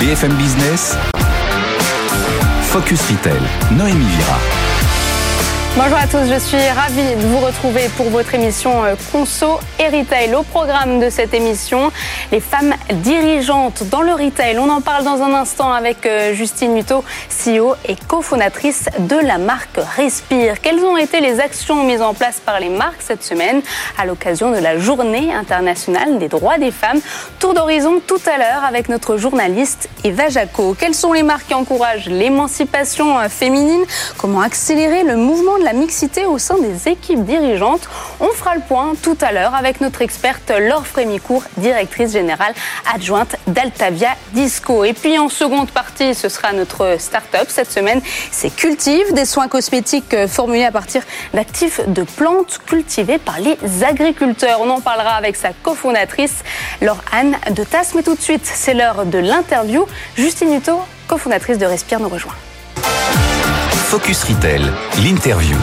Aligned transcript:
BFM 0.00 0.32
Business, 0.32 0.96
Focus 2.62 3.02
Retail, 3.10 3.38
Noémie 3.76 4.06
Vira. 4.06 4.38
Bonjour 5.76 5.98
à 5.98 6.06
tous, 6.06 6.26
je 6.32 6.38
suis 6.40 6.68
ravie 6.70 7.14
de 7.16 7.26
vous 7.26 7.38
retrouver 7.38 7.90
pour 7.98 8.08
votre 8.08 8.34
émission 8.34 8.82
euh, 8.82 8.94
Conso 9.12 9.60
et 9.78 9.88
Retail. 9.88 10.34
Au 10.34 10.42
programme 10.42 11.00
de 11.00 11.10
cette 11.10 11.34
émission, 11.34 11.92
les 12.32 12.40
femmes 12.40 12.74
dirigeantes 12.90 13.82
dans 13.90 14.02
le 14.02 14.12
retail. 14.12 14.58
On 14.58 14.68
en 14.68 14.80
parle 14.80 15.04
dans 15.04 15.22
un 15.22 15.34
instant 15.34 15.72
avec 15.72 16.06
euh, 16.06 16.32
Justine 16.32 16.72
Muto, 16.72 17.04
CEO 17.28 17.74
et 17.88 17.96
cofondatrice 18.06 18.88
de 19.00 19.16
la 19.16 19.38
marque 19.38 19.78
Respire. 19.96 20.60
Quelles 20.60 20.80
ont 20.80 20.96
été 20.96 21.20
les 21.20 21.40
actions 21.40 21.84
mises 21.84 22.02
en 22.02 22.14
place 22.14 22.40
par 22.44 22.60
les 22.60 22.68
marques 22.68 23.02
cette 23.02 23.24
semaine 23.24 23.62
à 23.98 24.06
l'occasion 24.06 24.50
de 24.52 24.58
la 24.58 24.78
Journée 24.78 25.32
internationale 25.34 26.18
des 26.18 26.28
droits 26.28 26.58
des 26.58 26.70
femmes? 26.70 27.00
Tour 27.38 27.54
d'horizon 27.54 28.00
tout 28.06 28.20
à 28.26 28.38
l'heure 28.38 28.64
avec 28.64 28.88
notre 28.88 29.16
journaliste 29.16 29.88
Eva 30.04 30.28
Jaco. 30.28 30.76
Quelles 30.78 30.94
sont 30.94 31.12
les 31.12 31.22
marques 31.22 31.48
qui 31.48 31.54
encouragent 31.54 32.08
l'émancipation 32.08 33.18
euh, 33.18 33.28
féminine? 33.28 33.82
Comment 34.18 34.40
accélérer 34.40 35.02
le 35.02 35.16
mouvement 35.16 35.58
de 35.58 35.64
la 35.64 35.72
mixité 35.72 36.26
au 36.26 36.38
sein 36.38 36.58
des 36.58 36.88
équipes 36.88 37.24
dirigeantes? 37.24 37.88
On 38.20 38.28
fera 38.28 38.54
le 38.54 38.62
point 38.62 38.92
tout 39.02 39.18
à 39.20 39.32
l'heure 39.32 39.54
avec 39.54 39.80
notre 39.80 40.02
experte 40.02 40.52
Laure 40.56 40.86
Frémicourt, 40.86 41.42
directrice 41.56 42.12
générale 42.12 42.19
adjointe 42.92 43.36
d'Altavia 43.46 44.10
Disco. 44.32 44.84
Et 44.84 44.92
puis 44.92 45.18
en 45.18 45.28
seconde 45.28 45.70
partie, 45.70 46.14
ce 46.14 46.28
sera 46.28 46.52
notre 46.52 46.96
start-up 46.98 47.46
cette 47.48 47.70
semaine. 47.70 48.00
C'est 48.30 48.54
Cultive, 48.54 49.12
des 49.12 49.24
soins 49.24 49.48
cosmétiques 49.48 50.14
euh, 50.14 50.28
formulés 50.28 50.64
à 50.64 50.72
partir 50.72 51.02
d'actifs 51.34 51.80
de 51.86 52.02
plantes 52.02 52.58
cultivées 52.66 53.18
par 53.18 53.38
les 53.40 53.56
agriculteurs. 53.84 54.60
On 54.60 54.70
en 54.70 54.80
parlera 54.80 55.14
avec 55.14 55.36
sa 55.36 55.50
cofondatrice 55.62 56.42
Laure 56.80 57.02
Anne 57.12 57.36
de 57.50 57.64
Tasse. 57.64 57.94
Mais 57.94 58.02
tout 58.02 58.14
de 58.14 58.20
suite, 58.20 58.42
c'est 58.44 58.74
l'heure 58.74 59.06
de 59.06 59.18
l'interview. 59.18 59.86
Justine 60.16 60.54
Hutto, 60.54 60.80
cofondatrice 61.06 61.58
de 61.58 61.66
Respire, 61.66 62.00
nous 62.00 62.08
rejoint. 62.08 62.34
Focus 63.90 64.22
Retail, 64.24 64.70
l'interview. 65.02 65.56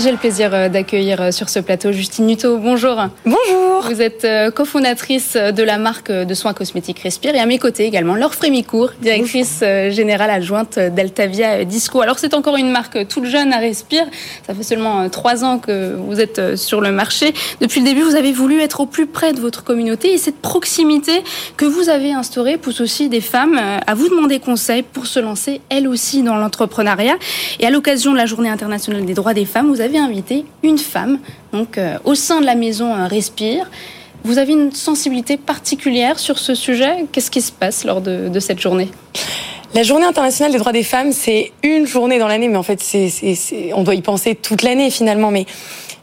J'ai 0.00 0.12
le 0.12 0.16
plaisir 0.16 0.54
euh, 0.54 0.68
d'accueillir 0.68 1.20
euh, 1.20 1.30
sur 1.32 1.48
ce 1.48 1.58
plateau 1.58 1.90
Justine 1.90 2.26
Nuto. 2.26 2.58
Bonjour. 2.58 3.08
Bonjour. 3.24 3.82
Vous 3.82 4.00
êtes 4.00 4.24
euh, 4.24 4.52
cofondatrice 4.52 5.34
de 5.34 5.62
la 5.64 5.76
marque 5.76 6.12
de 6.12 6.34
soins 6.34 6.54
cosmétiques 6.54 7.00
Respire 7.00 7.34
et 7.34 7.40
à 7.40 7.46
mes 7.46 7.58
côtés 7.58 7.84
également 7.84 8.14
Laure 8.14 8.34
Frémicourt, 8.34 8.90
directrice 9.02 9.60
générale 9.90 10.30
adjointe 10.30 10.78
d'Altavia 10.78 11.64
Disco. 11.64 12.00
Alors 12.00 12.20
c'est 12.20 12.34
encore 12.34 12.56
une 12.56 12.70
marque 12.70 13.08
toute 13.08 13.24
jeune 13.24 13.52
à 13.52 13.58
Respire. 13.58 14.04
Ça 14.46 14.54
fait 14.54 14.62
seulement 14.62 15.08
trois 15.08 15.44
ans 15.44 15.58
que 15.58 15.96
vous 15.96 16.20
êtes 16.20 16.56
sur 16.56 16.80
le 16.80 16.92
marché. 16.92 17.32
Depuis 17.60 17.80
le 17.80 17.86
début, 17.86 18.02
vous 18.02 18.14
avez 18.14 18.32
voulu 18.32 18.60
être 18.60 18.80
au 18.80 18.86
plus 18.86 19.06
près 19.06 19.32
de 19.32 19.40
votre 19.40 19.64
communauté 19.64 20.12
et 20.12 20.18
cette 20.18 20.38
proximité 20.38 21.24
que 21.56 21.64
vous 21.64 21.88
avez 21.88 22.12
instaurée 22.12 22.56
pousse 22.56 22.80
aussi 22.80 23.08
des 23.08 23.20
femmes 23.20 23.58
à 23.86 23.94
vous 23.94 24.08
demander 24.08 24.38
conseil 24.38 24.82
pour 24.82 25.06
se 25.06 25.18
lancer 25.18 25.60
elles 25.70 25.88
aussi 25.88 26.22
dans 26.22 26.36
l'entrepreneuriat. 26.36 27.16
Et 27.58 27.66
à 27.66 27.70
l'occasion 27.70 28.12
de 28.12 28.16
la 28.16 28.26
Journée 28.26 28.50
internationale 28.50 29.04
des 29.04 29.14
droits 29.14 29.34
des 29.34 29.46
femmes, 29.46 29.68
vous 29.68 29.80
avez 29.80 29.87
avez 29.88 29.98
invité 29.98 30.44
une 30.62 30.78
femme, 30.78 31.18
donc 31.52 31.78
euh, 31.78 31.98
au 32.04 32.14
sein 32.14 32.40
de 32.40 32.46
la 32.46 32.54
maison 32.54 32.94
euh, 32.94 33.06
Respire. 33.06 33.70
Vous 34.22 34.36
avez 34.36 34.52
une 34.52 34.72
sensibilité 34.72 35.38
particulière 35.38 36.18
sur 36.18 36.38
ce 36.38 36.54
sujet. 36.54 37.06
Qu'est-ce 37.10 37.30
qui 37.30 37.40
se 37.40 37.52
passe 37.52 37.84
lors 37.84 38.02
de, 38.02 38.38
cette 38.40 38.60
journée? 38.60 38.90
La 39.74 39.82
journée 39.82 40.04
internationale 40.04 40.52
des 40.52 40.58
droits 40.58 40.72
des 40.72 40.82
femmes, 40.82 41.12
c'est 41.12 41.52
une 41.62 41.86
journée 41.86 42.18
dans 42.18 42.28
l'année, 42.28 42.48
mais 42.48 42.56
en 42.56 42.62
fait, 42.62 42.84
on 43.74 43.82
doit 43.82 43.94
y 43.94 44.02
penser 44.02 44.34
toute 44.34 44.62
l'année 44.62 44.90
finalement. 44.90 45.30
Mais 45.30 45.46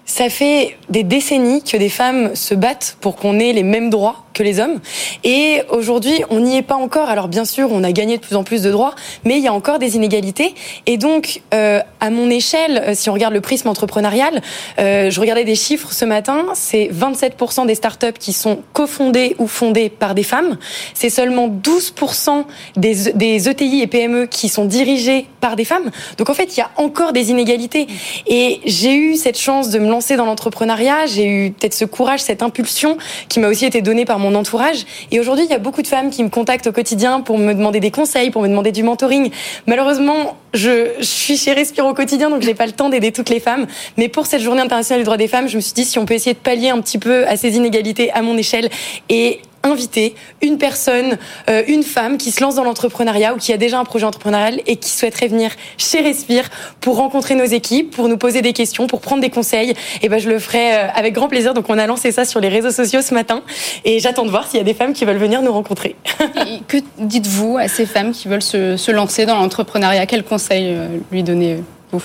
ça 0.05 0.29
fait 0.29 0.77
des 0.89 1.03
décennies 1.03 1.61
que 1.61 1.77
des 1.77 1.89
femmes 1.89 2.35
se 2.35 2.55
battent 2.55 2.97
pour 3.01 3.17
qu'on 3.17 3.37
ait 3.37 3.53
les 3.53 3.63
mêmes 3.63 3.89
droits 3.89 4.24
que 4.35 4.43
les 4.43 4.59
hommes. 4.59 4.79
Et 5.23 5.61
aujourd'hui, 5.69 6.21
on 6.29 6.41
n'y 6.41 6.57
est 6.57 6.61
pas 6.61 6.75
encore. 6.75 7.09
Alors 7.09 7.27
bien 7.27 7.45
sûr, 7.45 7.69
on 7.71 7.83
a 7.83 7.91
gagné 7.91 8.17
de 8.17 8.21
plus 8.21 8.35
en 8.35 8.43
plus 8.43 8.61
de 8.61 8.69
droits, 8.69 8.93
mais 9.23 9.37
il 9.37 9.43
y 9.43 9.47
a 9.47 9.53
encore 9.53 9.79
des 9.79 9.95
inégalités. 9.95 10.53
Et 10.85 10.97
donc, 10.97 11.41
euh, 11.53 11.79
à 11.99 12.09
mon 12.11 12.29
échelle, 12.29 12.83
euh, 12.85 12.91
si 12.93 13.09
on 13.09 13.13
regarde 13.13 13.33
le 13.33 13.41
prisme 13.41 13.69
entrepreneurial, 13.69 14.41
euh, 14.77 15.09
je 15.09 15.19
regardais 15.19 15.45
des 15.45 15.55
chiffres 15.55 15.91
ce 15.91 16.05
matin, 16.05 16.45
c'est 16.53 16.89
27% 16.93 17.65
des 17.65 17.75
startups 17.75 18.19
qui 18.19 18.33
sont 18.33 18.59
cofondées 18.73 19.35
ou 19.39 19.47
fondées 19.47 19.89
par 19.89 20.13
des 20.13 20.23
femmes. 20.23 20.57
C'est 20.93 21.09
seulement 21.09 21.47
12% 21.47 22.43
des, 22.75 23.13
des 23.13 23.49
ETI 23.49 23.81
et 23.81 23.87
PME 23.87 24.25
qui 24.27 24.49
sont 24.49 24.65
dirigées 24.65 25.27
par 25.39 25.55
des 25.55 25.65
femmes. 25.65 25.91
Donc 26.17 26.29
en 26.29 26.33
fait, 26.33 26.55
il 26.55 26.59
y 26.59 26.63
a 26.63 26.71
encore 26.75 27.13
des 27.13 27.31
inégalités. 27.31 27.87
Et 28.27 28.59
j'ai 28.65 28.95
eu 28.95 29.15
cette 29.15 29.39
chance 29.39 29.69
de 29.69 29.79
me 29.79 29.89
lancer 29.89 30.17
dans 30.17 30.25
l'entrepreneuriat. 30.25 31.05
J'ai 31.05 31.25
eu 31.25 31.51
peut-être 31.51 31.73
ce 31.73 31.85
courage, 31.85 32.19
cette 32.19 32.43
impulsion 32.43 32.97
qui 33.29 33.39
m'a 33.39 33.47
aussi 33.47 33.65
été 33.65 33.81
donnée 33.81 34.03
par 34.03 34.19
mon 34.19 34.24
mon 34.25 34.35
entourage. 34.35 34.85
Et 35.11 35.19
aujourd'hui, 35.19 35.45
il 35.45 35.51
y 35.51 35.53
a 35.53 35.59
beaucoup 35.59 35.81
de 35.81 35.87
femmes 35.87 36.09
qui 36.09 36.23
me 36.23 36.29
contactent 36.29 36.67
au 36.67 36.71
quotidien 36.71 37.21
pour 37.21 37.37
me 37.37 37.53
demander 37.53 37.79
des 37.79 37.91
conseils, 37.91 38.31
pour 38.31 38.41
me 38.41 38.47
demander 38.47 38.71
du 38.71 38.83
mentoring. 38.83 39.31
Malheureusement, 39.67 40.35
je, 40.53 40.91
suis 41.01 41.37
chez 41.37 41.53
Respire 41.53 41.85
au 41.85 41.93
quotidien, 41.93 42.29
donc 42.29 42.41
je 42.41 42.47
n'ai 42.47 42.55
pas 42.55 42.65
le 42.65 42.71
temps 42.71 42.89
d'aider 42.89 43.11
toutes 43.11 43.29
les 43.29 43.39
femmes. 43.39 43.67
Mais 43.97 44.09
pour 44.09 44.25
cette 44.25 44.41
journée 44.41 44.61
internationale 44.61 45.01
du 45.01 45.05
droit 45.05 45.17
des 45.17 45.27
femmes, 45.27 45.47
je 45.47 45.55
me 45.55 45.61
suis 45.61 45.73
dit 45.73 45.85
si 45.85 45.99
on 45.99 46.05
peut 46.05 46.13
essayer 46.13 46.33
de 46.33 46.39
pallier 46.39 46.69
un 46.69 46.81
petit 46.81 46.97
peu 46.97 47.27
à 47.27 47.37
ces 47.37 47.55
inégalités 47.55 48.11
à 48.11 48.21
mon 48.21 48.37
échelle 48.37 48.69
et 49.09 49.39
inviter 49.65 50.15
une 50.41 50.57
personne, 50.57 51.17
euh, 51.49 51.63
une 51.67 51.83
femme 51.83 52.17
qui 52.17 52.31
se 52.31 52.41
lance 52.41 52.55
dans 52.55 52.63
l'entrepreneuriat 52.63 53.33
ou 53.33 53.37
qui 53.37 53.51
a 53.51 53.57
déjà 53.57 53.79
un 53.79 53.83
projet 53.83 54.05
entrepreneurial 54.05 54.61
et 54.67 54.77
qui 54.77 54.89
souhaiterait 54.89 55.27
venir 55.27 55.51
chez 55.77 55.99
Respire 56.01 56.49
pour 56.81 56.97
rencontrer 56.97 57.35
nos 57.35 57.45
équipes, 57.45 57.91
pour 57.95 58.07
nous 58.07 58.17
poser 58.17 58.41
des 58.41 58.53
questions, 58.53 58.87
pour 58.87 59.01
prendre 59.01 59.21
des 59.21 59.29
conseils. 59.29 59.73
Et 60.01 60.09
ben 60.09 60.19
je 60.19 60.29
le 60.29 60.39
ferai 60.39 60.73
euh, 60.73 60.87
avec 60.93 61.13
grand 61.13 61.27
plaisir. 61.27 61.53
Donc 61.53 61.65
on 61.69 61.77
a 61.77 61.87
lancé 61.87 62.11
ça 62.11 62.25
sur 62.25 62.39
les 62.39 62.49
réseaux 62.49 62.71
sociaux 62.71 63.01
ce 63.01 63.13
matin 63.13 63.41
et 63.83 63.99
j'attends 63.99 64.25
de 64.25 64.29
voir 64.29 64.47
s'il 64.47 64.57
y 64.57 64.61
a 64.61 64.65
des 64.65 64.73
femmes 64.73 64.93
qui 64.93 65.05
veulent 65.05 65.17
venir 65.17 65.41
nous 65.41 65.51
rencontrer. 65.51 65.95
que 66.67 66.77
dites-vous 66.99 67.57
à 67.57 67.67
ces 67.67 67.85
femmes 67.85 68.11
qui 68.11 68.27
veulent 68.27 68.41
se, 68.41 68.77
se 68.77 68.91
lancer 68.91 69.25
dans 69.25 69.35
l'entrepreneuriat? 69.35 70.05
Quels 70.05 70.23
conseils 70.23 70.67
euh, 70.69 70.87
lui 71.11 71.23
donner 71.23 71.57
vous 71.91 72.01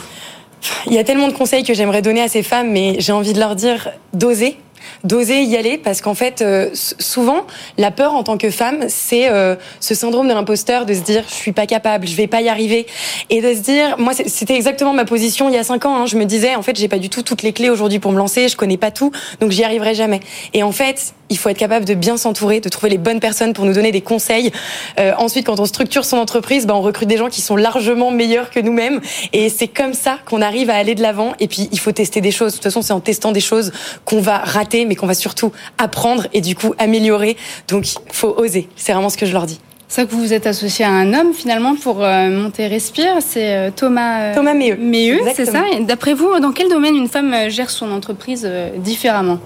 il 0.87 0.93
y 0.93 0.99
a 0.99 1.05
tellement 1.05 1.29
de 1.29 1.33
conseils 1.33 1.63
que 1.63 1.75
j'aimerais 1.75 2.03
donner 2.03 2.21
à 2.21 2.29
ces 2.29 2.43
femmes, 2.43 2.71
mais 2.71 2.97
j'ai 2.99 3.13
envie 3.13 3.33
de 3.33 3.39
leur 3.39 3.57
dire 3.57 3.91
d'oser, 4.13 4.59
d'oser 5.05 5.43
y 5.43 5.57
aller 5.57 5.79
parce 5.79 6.01
qu'en 6.01 6.15
fait 6.15 6.43
euh, 6.43 6.71
souvent 6.75 7.47
la 7.79 7.91
peur 7.91 8.15
en 8.15 8.23
tant 8.23 8.37
que 8.37 8.51
femme 8.51 8.85
c'est 8.89 9.31
euh, 9.31 9.57
ce 9.81 9.95
syndrome 9.95 10.29
de 10.29 10.35
l'imposteur 10.35 10.87
de 10.87 10.95
se 10.95 11.01
dire 11.01 11.25
je 11.29 11.35
suis 11.35 11.53
pas 11.53 11.67
capable 11.67 12.07
je 12.07 12.17
vais 12.17 12.27
pas 12.27 12.41
y 12.41 12.49
arriver. 12.49 12.87
Et 13.31 13.41
de 13.41 13.55
se 13.55 13.61
dire 13.61 13.99
moi 13.99 14.13
c'était 14.15 14.57
exactement 14.57 14.93
ma 14.93 15.05
position 15.05 15.49
il 15.49 15.55
y 15.55 15.59
a 15.59 15.65
cinq 15.65 15.85
ans 15.85 15.97
hein. 15.97 16.07
je 16.07 16.17
me 16.17 16.25
disais 16.25 16.55
en 16.55 16.63
fait 16.63 16.77
j'ai 16.77 16.89
pas 16.89 16.99
du 16.99 17.09
tout 17.09 17.23
toutes 17.23 17.43
les 17.43 17.53
clés 17.53 17.71
aujourd'hui 17.71 17.99
pour 17.99 18.13
me 18.13 18.19
lancer 18.19 18.49
je 18.49 18.57
connais 18.57 18.77
pas 18.77 18.91
tout 18.91 19.13
donc 19.41 19.51
j'y 19.51 19.65
arriverai 19.65 19.95
jamais. 19.95 20.21
Et 20.55 20.63
en 20.63 20.73
fait 20.73 21.15
il 21.31 21.39
faut 21.39 21.49
être 21.49 21.59
capable 21.59 21.85
de 21.85 21.95
bien 21.95 22.17
s'entourer 22.17 22.61
de 22.61 22.69
trouver 22.69 22.91
les 22.91 22.99
bonnes 22.99 23.21
personnes 23.21 23.53
pour 23.53 23.65
nous 23.65 23.73
donner 23.73 23.93
des 23.93 24.01
conseils. 24.01 24.51
Euh, 24.99 25.13
ensuite 25.17 25.47
quand 25.47 25.61
on 25.61 25.65
structure 25.65 26.05
son 26.05 26.19
entreprise 26.19 26.67
bah, 26.67 26.75
on 26.75 26.83
recrute 26.83 27.09
des 27.09 27.17
gens 27.17 27.29
qui 27.29 27.41
sont 27.41 27.57
largement 27.57 28.11
meilleurs 28.11 28.51
que 28.51 28.61
nous-mêmes. 28.61 29.01
Et 29.33 29.49
c'est 29.49 29.69
comme 29.69 29.95
ça 29.95 30.19
qu'on 30.27 30.43
arrive 30.43 30.71
à 30.71 30.77
aller 30.77 30.95
de 30.95 31.03
l'avant. 31.03 31.33
Et 31.39 31.49
puis 31.49 31.69
il 31.73 31.79
faut 31.79 31.93
tester 31.93 32.21
des 32.21 32.33
choses. 32.33 32.53
De 32.53 32.57
toute 32.57 32.65
façon 32.65 32.83
c'est 32.83 32.93
en 32.93 33.01
testant 33.01 33.33
des 33.33 33.41
choses 33.41 33.73
qu'on 34.05 34.21
va 34.21 34.39
rater 34.39 34.70
mais 34.85 34.95
qu'on 34.95 35.07
va 35.07 35.15
surtout 35.15 35.53
apprendre 35.79 36.27
et 36.33 36.41
du 36.41 36.55
coup 36.55 36.75
améliorer. 36.79 37.37
Donc, 37.69 37.93
il 37.93 37.99
faut 38.13 38.35
oser. 38.37 38.69
C'est 38.77 38.93
vraiment 38.93 39.09
ce 39.09 39.17
que 39.17 39.27
je 39.27 39.33
leur 39.33 39.47
dis. 39.47 39.61
C'est 39.91 40.07
que 40.07 40.13
vous 40.13 40.21
vous 40.21 40.33
êtes 40.33 40.47
associé 40.47 40.85
à 40.85 40.91
un 40.91 41.13
homme 41.15 41.35
finalement 41.35 41.75
pour 41.75 42.05
euh, 42.05 42.31
monter 42.31 42.69
Respire, 42.69 43.17
c'est 43.19 43.57
euh, 43.57 43.71
Thomas 43.75 44.21
euh, 44.21 44.35
Thomas 44.37 44.55
Méheux. 44.55 45.19
c'est 45.35 45.47
ça? 45.47 45.65
D'après 45.81 46.15
vous, 46.15 46.39
dans 46.39 46.53
quel 46.53 46.69
domaine 46.69 46.95
une 46.95 47.09
femme 47.09 47.35
gère 47.49 47.71
son 47.71 47.91
entreprise 47.91 48.49
différemment? 48.77 49.41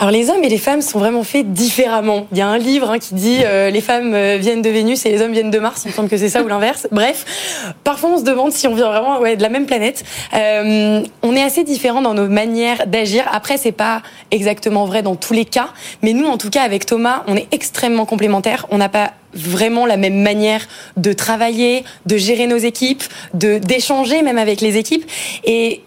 Alors 0.00 0.12
les 0.12 0.30
hommes 0.30 0.44
et 0.44 0.48
les 0.48 0.58
femmes 0.58 0.80
sont 0.80 1.00
vraiment 1.00 1.24
faits 1.24 1.52
différemment. 1.52 2.28
Il 2.30 2.38
y 2.38 2.40
a 2.40 2.46
un 2.46 2.58
livre 2.58 2.88
hein, 2.88 3.00
qui 3.00 3.14
dit 3.14 3.38
euh, 3.42 3.68
les 3.68 3.80
femmes 3.80 4.14
euh, 4.14 4.36
viennent 4.38 4.62
de 4.62 4.70
Vénus 4.70 5.04
et 5.04 5.10
les 5.10 5.20
hommes 5.22 5.32
viennent 5.32 5.50
de 5.50 5.58
Mars. 5.58 5.82
Il 5.84 5.88
me 5.88 5.92
semble 5.92 6.08
que 6.08 6.16
c'est 6.16 6.28
ça 6.28 6.44
ou 6.44 6.46
l'inverse. 6.46 6.86
Bref, 6.92 7.74
parfois 7.82 8.10
on 8.10 8.18
se 8.18 8.22
demande 8.22 8.52
si 8.52 8.68
on 8.68 8.74
vient 8.76 8.86
vraiment 8.86 9.18
ouais, 9.18 9.36
de 9.36 9.42
la 9.42 9.48
même 9.48 9.66
planète. 9.66 10.04
Euh, 10.34 11.02
on 11.22 11.34
est 11.34 11.42
assez 11.42 11.64
différents 11.64 12.00
dans 12.00 12.14
nos 12.14 12.28
manières 12.28 12.86
d'agir. 12.86 13.24
Après, 13.32 13.56
c'est 13.56 13.72
pas 13.72 14.02
exactement 14.30 14.84
vrai 14.84 15.02
dans 15.02 15.16
tous 15.16 15.32
les 15.32 15.44
cas, 15.44 15.70
mais 16.02 16.12
nous, 16.12 16.26
en 16.26 16.38
tout 16.38 16.50
cas, 16.50 16.62
avec 16.62 16.86
Thomas, 16.86 17.24
on 17.26 17.36
est 17.36 17.48
extrêmement 17.50 18.06
complémentaires. 18.06 18.66
On 18.70 18.78
n'a 18.78 18.88
pas 18.88 19.14
vraiment 19.34 19.84
la 19.84 19.96
même 19.96 20.22
manière 20.22 20.68
de 20.96 21.12
travailler, 21.12 21.84
de 22.06 22.16
gérer 22.16 22.46
nos 22.46 22.56
équipes, 22.56 23.02
de 23.34 23.58
d'échanger 23.58 24.22
même 24.22 24.38
avec 24.38 24.60
les 24.60 24.76
équipes. 24.76 25.10
Et 25.44 25.82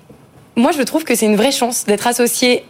moi, 0.58 0.72
je 0.78 0.82
trouve 0.84 1.06
que 1.06 1.16
c'est 1.16 1.28
une 1.28 1.38
vraie 1.38 1.54
chance 1.54 1.86
d'être 1.86 2.08
associé 2.08 2.66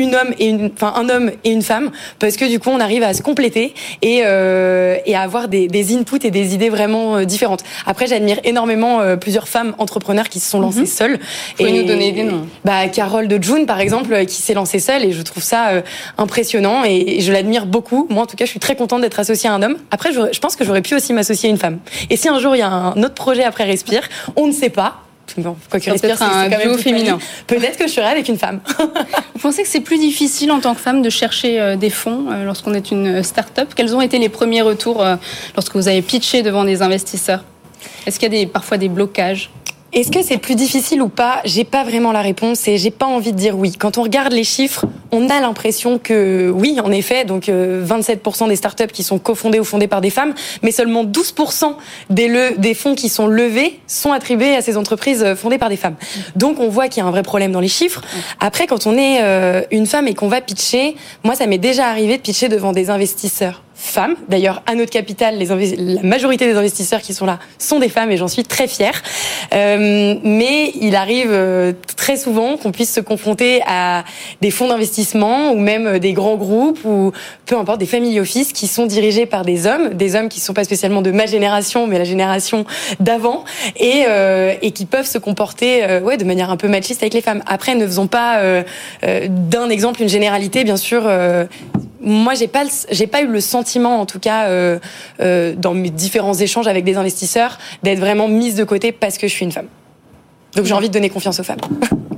une 0.00 0.14
homme 0.14 0.34
et 0.38 0.48
une, 0.48 0.70
enfin 0.74 0.92
un 0.96 1.08
homme 1.08 1.30
et 1.44 1.50
une 1.50 1.62
femme, 1.62 1.90
parce 2.18 2.36
que 2.36 2.46
du 2.46 2.58
coup 2.58 2.70
on 2.70 2.80
arrive 2.80 3.02
à 3.02 3.14
se 3.14 3.22
compléter 3.22 3.74
et, 4.02 4.22
euh, 4.24 4.96
et 5.06 5.14
à 5.14 5.20
avoir 5.20 5.48
des, 5.48 5.68
des 5.68 5.94
inputs 5.94 6.24
et 6.24 6.30
des 6.30 6.54
idées 6.54 6.70
vraiment 6.70 7.16
euh, 7.16 7.24
différentes. 7.24 7.62
Après, 7.86 8.06
j'admire 8.06 8.40
énormément 8.44 9.00
euh, 9.00 9.16
plusieurs 9.16 9.48
femmes 9.48 9.74
entrepreneurs 9.78 10.28
qui 10.28 10.40
se 10.40 10.50
sont 10.50 10.60
lancées 10.60 10.80
mhm. 10.80 10.86
seules. 10.86 11.18
Vous 11.58 11.66
et 11.66 11.72
nous 11.72 11.86
donner 11.86 12.12
des 12.12 12.24
noms. 12.24 12.46
Bah 12.64 12.88
Carole 12.88 13.28
de 13.28 13.42
June 13.42 13.66
par 13.66 13.80
exemple, 13.80 14.24
qui 14.26 14.36
s'est 14.36 14.54
lancée 14.54 14.78
seule 14.78 15.04
et 15.04 15.12
je 15.12 15.22
trouve 15.22 15.42
ça 15.42 15.82
impressionnant 16.18 16.84
et, 16.84 17.20
je 17.20 17.32
l'admire 17.32 17.66
beaucoup. 17.66 18.06
Moi 18.08 18.22
en 18.22 18.26
tout 18.26 18.36
cas, 18.36 18.46
je 18.46 18.50
suis 18.50 18.60
très 18.60 18.76
contente 18.76 19.02
d'être 19.02 19.20
associée 19.20 19.50
à 19.50 19.52
un 19.52 19.62
homme. 19.62 19.76
Après, 19.90 20.12
je, 20.12 20.20
je 20.32 20.38
pense 20.38 20.56
que 20.56 20.64
j'aurais 20.64 20.82
pu 20.82 20.94
aussi 20.94 21.12
m'associer 21.12 21.48
à 21.48 21.52
une 21.52 21.58
femme. 21.58 21.78
Et 22.08 22.16
si 22.16 22.28
un 22.28 22.38
jour 22.38 22.56
il 22.56 22.60
y 22.60 22.62
a 22.62 22.70
un 22.70 23.02
autre 23.02 23.14
projet 23.14 23.44
après 23.44 23.64
Respire, 23.64 24.08
on 24.36 24.46
ne 24.46 24.52
sait 24.52 24.70
pas 24.70 25.02
quoi 25.34 25.80
que 25.80 25.90
respire, 25.90 26.16
c'est 26.16 26.24
un 26.24 26.48
duo 26.48 26.76
féminin. 26.76 27.18
Peut-être 27.46 27.78
que 27.78 27.86
je 27.86 27.92
serai 27.92 28.06
avec 28.06 28.28
une 28.28 28.38
femme. 28.38 28.60
Vous 29.34 29.40
pensez 29.40 29.62
que 29.62 29.68
c'est 29.68 29.80
plus 29.80 29.98
difficile 29.98 30.52
en 30.52 30.60
tant 30.60 30.74
que 30.74 30.80
femme 30.80 31.02
de 31.02 31.10
chercher 31.10 31.76
des 31.76 31.90
fonds 31.90 32.26
lorsqu'on 32.44 32.74
est 32.74 32.90
une 32.90 33.22
start-up? 33.22 33.70
Quels 33.74 33.94
ont 33.94 34.00
été 34.00 34.18
les 34.18 34.28
premiers 34.28 34.62
retours 34.62 35.04
lorsque 35.54 35.74
vous 35.74 35.88
avez 35.88 36.02
pitché 36.02 36.42
devant 36.42 36.64
des 36.64 36.82
investisseurs? 36.82 37.44
Est-ce 38.06 38.18
qu'il 38.18 38.32
y 38.32 38.36
a 38.36 38.44
des, 38.44 38.46
parfois 38.46 38.76
des 38.76 38.88
blocages? 38.88 39.50
Est-ce 39.92 40.12
que 40.12 40.22
c'est 40.22 40.38
plus 40.38 40.54
difficile 40.54 41.02
ou 41.02 41.08
pas? 41.08 41.40
J'ai 41.44 41.64
pas 41.64 41.82
vraiment 41.82 42.12
la 42.12 42.22
réponse 42.22 42.68
et 42.68 42.78
j'ai 42.78 42.92
pas 42.92 43.06
envie 43.06 43.32
de 43.32 43.36
dire 43.36 43.58
oui. 43.58 43.72
Quand 43.76 43.98
on 43.98 44.02
regarde 44.02 44.32
les 44.32 44.44
chiffres, 44.44 44.86
on 45.10 45.28
a 45.28 45.40
l'impression 45.40 45.98
que 45.98 46.48
oui, 46.54 46.78
en 46.80 46.92
effet, 46.92 47.24
donc 47.24 47.46
27% 47.48 48.44
euh, 48.44 48.48
des 48.48 48.54
startups 48.54 48.86
qui 48.92 49.02
sont 49.02 49.18
cofondées 49.18 49.58
ou 49.58 49.64
fondées 49.64 49.88
par 49.88 50.00
des 50.00 50.10
femmes, 50.10 50.32
mais 50.62 50.70
seulement 50.70 51.04
12% 51.04 51.74
des, 52.08 52.54
des 52.56 52.74
fonds 52.74 52.94
qui 52.94 53.08
sont 53.08 53.26
levés 53.26 53.80
sont 53.88 54.12
attribués 54.12 54.54
à 54.54 54.62
ces 54.62 54.76
entreprises 54.76 55.24
euh, 55.24 55.34
fondées 55.34 55.58
par 55.58 55.68
des 55.68 55.76
femmes. 55.76 55.96
Donc 56.36 56.60
on 56.60 56.68
voit 56.68 56.86
qu'il 56.86 57.02
y 57.02 57.04
a 57.04 57.08
un 57.08 57.10
vrai 57.10 57.24
problème 57.24 57.50
dans 57.50 57.60
les 57.60 57.68
chiffres. 57.68 58.02
Après, 58.38 58.68
quand 58.68 58.86
on 58.86 58.96
est 58.96 59.18
euh, 59.22 59.62
une 59.72 59.86
femme 59.86 60.06
et 60.06 60.14
qu'on 60.14 60.28
va 60.28 60.40
pitcher, 60.40 60.94
moi 61.24 61.34
ça 61.34 61.48
m'est 61.48 61.58
déjà 61.58 61.88
arrivé 61.88 62.16
de 62.16 62.22
pitcher 62.22 62.48
devant 62.48 62.72
des 62.72 62.90
investisseurs 62.90 63.62
femmes. 63.80 64.14
D'ailleurs, 64.28 64.62
à 64.66 64.74
notre 64.74 64.90
capital, 64.90 65.38
les 65.38 65.46
la 65.46 66.02
majorité 66.02 66.46
des 66.46 66.54
investisseurs 66.54 67.00
qui 67.00 67.14
sont 67.14 67.26
là 67.26 67.38
sont 67.58 67.78
des 67.78 67.88
femmes 67.88 68.10
et 68.10 68.16
j'en 68.16 68.28
suis 68.28 68.44
très 68.44 68.68
fière. 68.68 69.02
Euh, 69.52 70.14
mais 70.22 70.72
il 70.80 70.94
arrive 70.94 71.30
euh, 71.30 71.72
très 71.96 72.16
souvent 72.16 72.56
qu'on 72.56 72.72
puisse 72.72 72.92
se 72.92 73.00
confronter 73.00 73.62
à 73.66 74.04
des 74.40 74.50
fonds 74.50 74.68
d'investissement 74.68 75.52
ou 75.52 75.58
même 75.58 75.86
euh, 75.86 75.98
des 75.98 76.12
grands 76.12 76.36
groupes 76.36 76.84
ou 76.84 77.12
peu 77.46 77.56
importe 77.56 77.78
des 77.78 77.86
family 77.86 78.20
office 78.20 78.52
qui 78.52 78.66
sont 78.66 78.86
dirigés 78.86 79.26
par 79.26 79.44
des 79.44 79.66
hommes, 79.66 79.90
des 79.94 80.14
hommes 80.14 80.28
qui 80.28 80.40
sont 80.40 80.54
pas 80.54 80.64
spécialement 80.64 81.02
de 81.02 81.10
ma 81.10 81.26
génération 81.26 81.86
mais 81.86 81.98
la 81.98 82.04
génération 82.04 82.64
d'avant 83.00 83.44
et, 83.76 84.04
euh, 84.08 84.54
et 84.62 84.70
qui 84.70 84.86
peuvent 84.86 85.06
se 85.06 85.18
comporter 85.18 85.84
euh, 85.84 86.00
ouais 86.00 86.16
de 86.16 86.24
manière 86.24 86.50
un 86.50 86.56
peu 86.56 86.68
machiste 86.68 87.02
avec 87.02 87.14
les 87.14 87.22
femmes. 87.22 87.42
Après, 87.46 87.74
ne 87.74 87.86
faisons 87.86 88.06
pas 88.06 88.40
d'un 89.02 89.68
exemple 89.70 90.02
une 90.02 90.08
généralité, 90.08 90.64
bien 90.64 90.76
sûr 90.76 91.08
moi, 92.00 92.34
j'ai 92.34 92.48
pas, 92.48 92.64
j'ai 92.90 93.06
pas 93.06 93.22
eu 93.22 93.26
le 93.26 93.40
sentiment, 93.40 94.00
en 94.00 94.06
tout 94.06 94.18
cas, 94.18 94.48
euh, 94.48 94.78
euh, 95.20 95.54
dans 95.56 95.74
mes 95.74 95.90
différents 95.90 96.34
échanges 96.34 96.66
avec 96.66 96.84
des 96.84 96.96
investisseurs, 96.96 97.58
d'être 97.82 97.98
vraiment 97.98 98.28
mise 98.28 98.54
de 98.54 98.64
côté 98.64 98.92
parce 98.92 99.18
que 99.18 99.28
je 99.28 99.32
suis 99.32 99.44
une 99.44 99.52
femme. 99.52 99.68
Donc 100.56 100.64
j'ai 100.64 100.74
envie 100.74 100.88
de 100.88 100.94
donner 100.94 101.10
confiance 101.10 101.40
aux 101.40 101.44
femmes. 101.44 101.60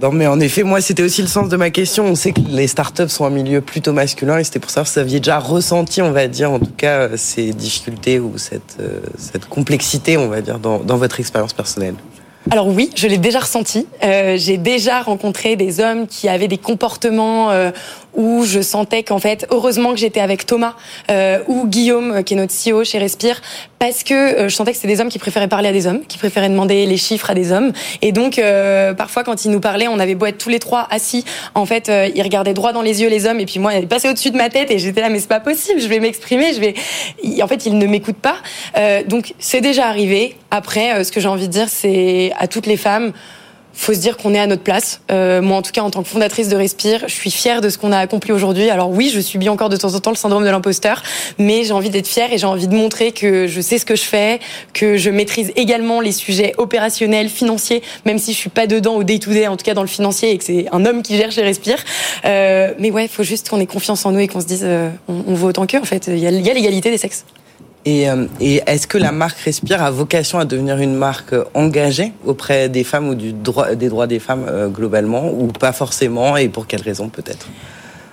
Non, 0.01 0.11
mais 0.11 0.27
en 0.27 0.41
effet, 0.41 0.65
moi, 0.65 0.81
c'était 0.81 1.05
aussi 1.05 1.23
le 1.23 1.29
sens 1.29 1.49
de 1.49 1.57
ma 1.57 1.71
question. 1.71 2.07
On 2.07 2.17
sait 2.17 2.33
que 2.33 2.41
les 2.49 2.67
startups 2.67 3.09
sont 3.09 3.25
un 3.25 3.31
milieu 3.31 3.61
plutôt 3.61 3.93
masculin 3.93 4.39
et 4.39 4.43
c'était 4.43 4.59
pour 4.59 4.73
ça 4.73 4.83
que 4.83 4.89
vous 4.89 4.99
aviez 4.99 5.21
déjà 5.21 5.39
ressenti, 5.39 6.03
on 6.03 6.11
va 6.11 6.27
dire, 6.27 6.51
en 6.51 6.59
tout 6.59 6.73
cas, 6.77 7.17
ces 7.17 7.53
difficultés 7.53 8.19
ou 8.19 8.37
cette, 8.37 8.79
euh, 8.81 8.99
cette 9.17 9.47
complexité, 9.47 10.17
on 10.17 10.27
va 10.27 10.41
dire, 10.41 10.59
dans, 10.59 10.81
dans 10.81 10.97
votre 10.97 11.21
expérience 11.21 11.53
personnelle. 11.53 11.95
Alors 12.51 12.67
oui, 12.67 12.91
je 12.97 13.07
l'ai 13.07 13.19
déjà 13.19 13.41
ressenti. 13.41 13.87
Euh, 14.03 14.37
j'ai 14.37 14.57
déjà 14.57 15.01
rencontré 15.03 15.55
des 15.55 15.81
hommes 15.81 16.07
qui 16.09 16.29
avaient 16.29 16.49
des 16.49 16.59
comportements 16.59 17.51
euh, 17.51 17.71
où 18.15 18.45
je 18.45 18.61
sentais 18.61 19.03
qu'en 19.03 19.19
fait, 19.19 19.47
heureusement 19.51 19.91
que 19.91 19.97
j'étais 19.97 20.21
avec 20.21 20.45
Thomas 20.45 20.75
euh, 21.11 21.39
ou 21.47 21.67
Guillaume, 21.67 22.13
euh, 22.13 22.23
qui 22.23 22.35
est 22.35 22.37
notre 22.37 22.53
CEO 22.53 22.85
chez 22.85 22.99
Respire, 22.99 23.41
parce 23.79 24.05
que 24.05 24.15
euh, 24.15 24.49
je 24.49 24.55
sentais 24.55 24.73
que 24.73 24.77
c'était 24.77 24.89
des 24.89 25.01
hommes 25.01 25.09
qui 25.09 25.19
préféraient 25.19 25.49
parler 25.49 25.69
à 25.69 25.73
des 25.73 25.87
hommes, 25.87 26.03
qui 26.07 26.19
préféraient 26.19 26.49
demander 26.49 26.85
les 26.87 26.97
chiffres 26.97 27.31
à 27.31 27.35
des 27.35 27.53
hommes. 27.53 27.73
Et 28.03 28.13
donc, 28.13 28.41
parfois, 28.97 29.25
quand 29.25 29.45
ils 29.45 29.51
nous 29.51 29.61
parlaient, 29.61 29.89
on 29.89 29.99
avait 29.99 30.15
beau 30.15 30.27
être 30.27 30.39
tous 30.39 30.49
les 30.49 30.59
trois 30.59 30.87
assis, 30.91 31.25
en 31.55 31.67
fait, 31.67 31.91
ils 32.15 32.23
regardaient 32.23 32.55
droit 32.55 32.73
dans 32.73 32.83
les 32.83 33.03
yeux 33.03 33.09
les 33.09 33.27
hommes, 33.27 33.41
et 33.41 33.47
puis 33.47 33.59
moi, 33.59 33.75
ils 33.75 33.89
passaient 33.89 34.09
au-dessus 34.09 34.31
de 34.31 34.37
ma 34.37 34.51
tête, 34.51 34.71
et 34.71 34.79
j'étais 34.79 35.01
là, 35.01 35.09
mais 35.09 35.21
c'est 35.21 35.29
pas 35.29 35.41
possible, 35.41 35.81
je 35.81 35.89
vais 35.89 36.01
m'exprimer, 36.01 36.53
je 36.53 36.61
vais. 36.61 36.75
En 37.43 37.47
fait, 37.47 37.67
ils 37.67 37.77
ne 37.77 37.87
m'écoutent 37.87 38.17
pas. 38.17 38.37
donc, 39.07 39.35
c'est 39.39 39.61
déjà 39.61 39.87
arrivé. 39.87 40.37
Après, 40.51 41.05
ce 41.05 41.13
que 41.13 41.21
j'ai 41.21 41.29
envie 41.29 41.49
de 41.49 41.53
dire, 41.53 41.69
c'est 41.69 42.33
à 42.39 42.47
toutes 42.47 42.67
les 42.67 42.77
femmes 42.77 43.13
faut 43.73 43.95
se 43.95 43.99
dire 43.99 44.17
qu'on 44.17 44.35
est 44.35 44.39
à 44.39 44.47
notre 44.47 44.63
place. 44.63 45.01
Euh, 45.11 45.41
moi, 45.43 45.57
en 45.57 45.63
tout 45.63 45.73
cas, 45.73 45.83
en 45.83 45.91
tant 45.91 46.03
que 46.03 46.09
fondatrice 46.09 46.49
de 46.49 46.57
Respire, 46.57 47.05
je 47.07 47.15
suis 47.15 47.31
fière 47.31 47.61
de 47.61 47.69
ce 47.69 47.79
qu'on 47.79 47.93
a 47.93 47.99
accompli 47.99 48.33
aujourd'hui. 48.33 48.71
Alors 48.71 48.91
oui, 48.91 49.11
je 49.13 49.21
subis 49.21 49.49
encore 49.49 49.69
de 49.69 49.77
temps 49.77 49.95
en 49.95 50.01
temps 50.01 50.11
le 50.11 50.17
syndrome 50.17 50.45
de 50.45 50.51
l'imposteur, 50.51 51.03
mais 51.39 51.65
j'ai 51.65 51.73
envie 51.73 51.91
d'être 51.91 52.07
fière 52.07 52.33
et 52.33 52.39
j'ai 52.39 52.47
envie 52.47 52.69
de 52.69 52.75
montrer 52.75 53.13
que 53.13 53.47
je 53.47 53.61
sais 53.61 53.79
ce 53.79 53.85
que 53.85 53.97
je 53.97 54.03
fais, 54.03 54.41
que 54.73 54.97
je 54.97 55.11
maîtrise 55.11 55.53
également 55.57 56.01
les 56.01 56.13
sujets 56.13 56.55
opérationnels, 56.59 57.29
financiers, 57.29 57.83
même 58.05 58.19
si 58.19 58.33
je 58.33 58.39
suis 58.39 58.51
pas 58.51 58.67
dedans 58.67 58.95
au 58.95 59.05
day-to-day, 59.05 59.47
en 59.47 59.57
tout 59.57 59.65
cas 59.65 59.75
dans 59.75 59.83
le 59.83 59.89
financier, 59.89 60.31
et 60.31 60.39
que 60.39 60.45
c'est 60.45 60.67
un 60.73 60.85
homme 60.85 61.03
qui 61.03 61.17
gère 61.17 61.33
chez 61.33 61.43
Respire. 61.43 61.79
Euh, 62.25 62.73
mais 62.79 62.91
ouais, 62.91 63.09
faut 63.09 63.23
juste 63.23 63.49
qu'on 63.49 63.61
ait 63.61 63.67
confiance 63.67 64.05
en 64.07 64.13
nous 64.13 64.21
et 64.21 64.29
qu'on 64.29 64.41
se 64.41 64.47
dise, 64.47 64.63
euh, 64.65 64.91
on, 65.09 65.25
on, 65.27 65.35
vaut 65.35 65.49
autant 65.49 65.67
qu'eux. 65.67 65.81
En 65.81 65.85
fait, 65.85 66.09
il 66.09 66.19
y 66.19 66.27
a 66.27 66.31
l'égalité 66.31 66.91
des 66.91 66.99
sexes. 66.99 67.25
Et, 67.85 68.09
euh, 68.09 68.27
et 68.41 68.63
est-ce 68.67 68.87
que 68.87 68.99
la 68.99 69.13
marque 69.13 69.39
Respire 69.39 69.83
a 69.83 69.91
vocation 69.91 70.39
à 70.39 70.45
devenir 70.45 70.79
une 70.79 70.95
marque 70.95 71.35
engagée 71.55 72.13
auprès 72.25 72.69
des 72.69 72.85
femmes 72.85 73.09
ou 73.09 73.15
du 73.15 73.33
droit, 73.33 73.75
des 73.75 73.89
droits 73.89 74.07
des 74.07 74.21
femmes 74.21 74.47
euh, 74.49 74.69
globalement, 74.69 75.31
ou 75.31 75.49
pas 75.49 75.73
forcément, 75.73 76.37
et 76.37 76.49
pour 76.49 76.67
quelles 76.67 76.83
raisons 76.83 77.09
peut-être? 77.09 77.49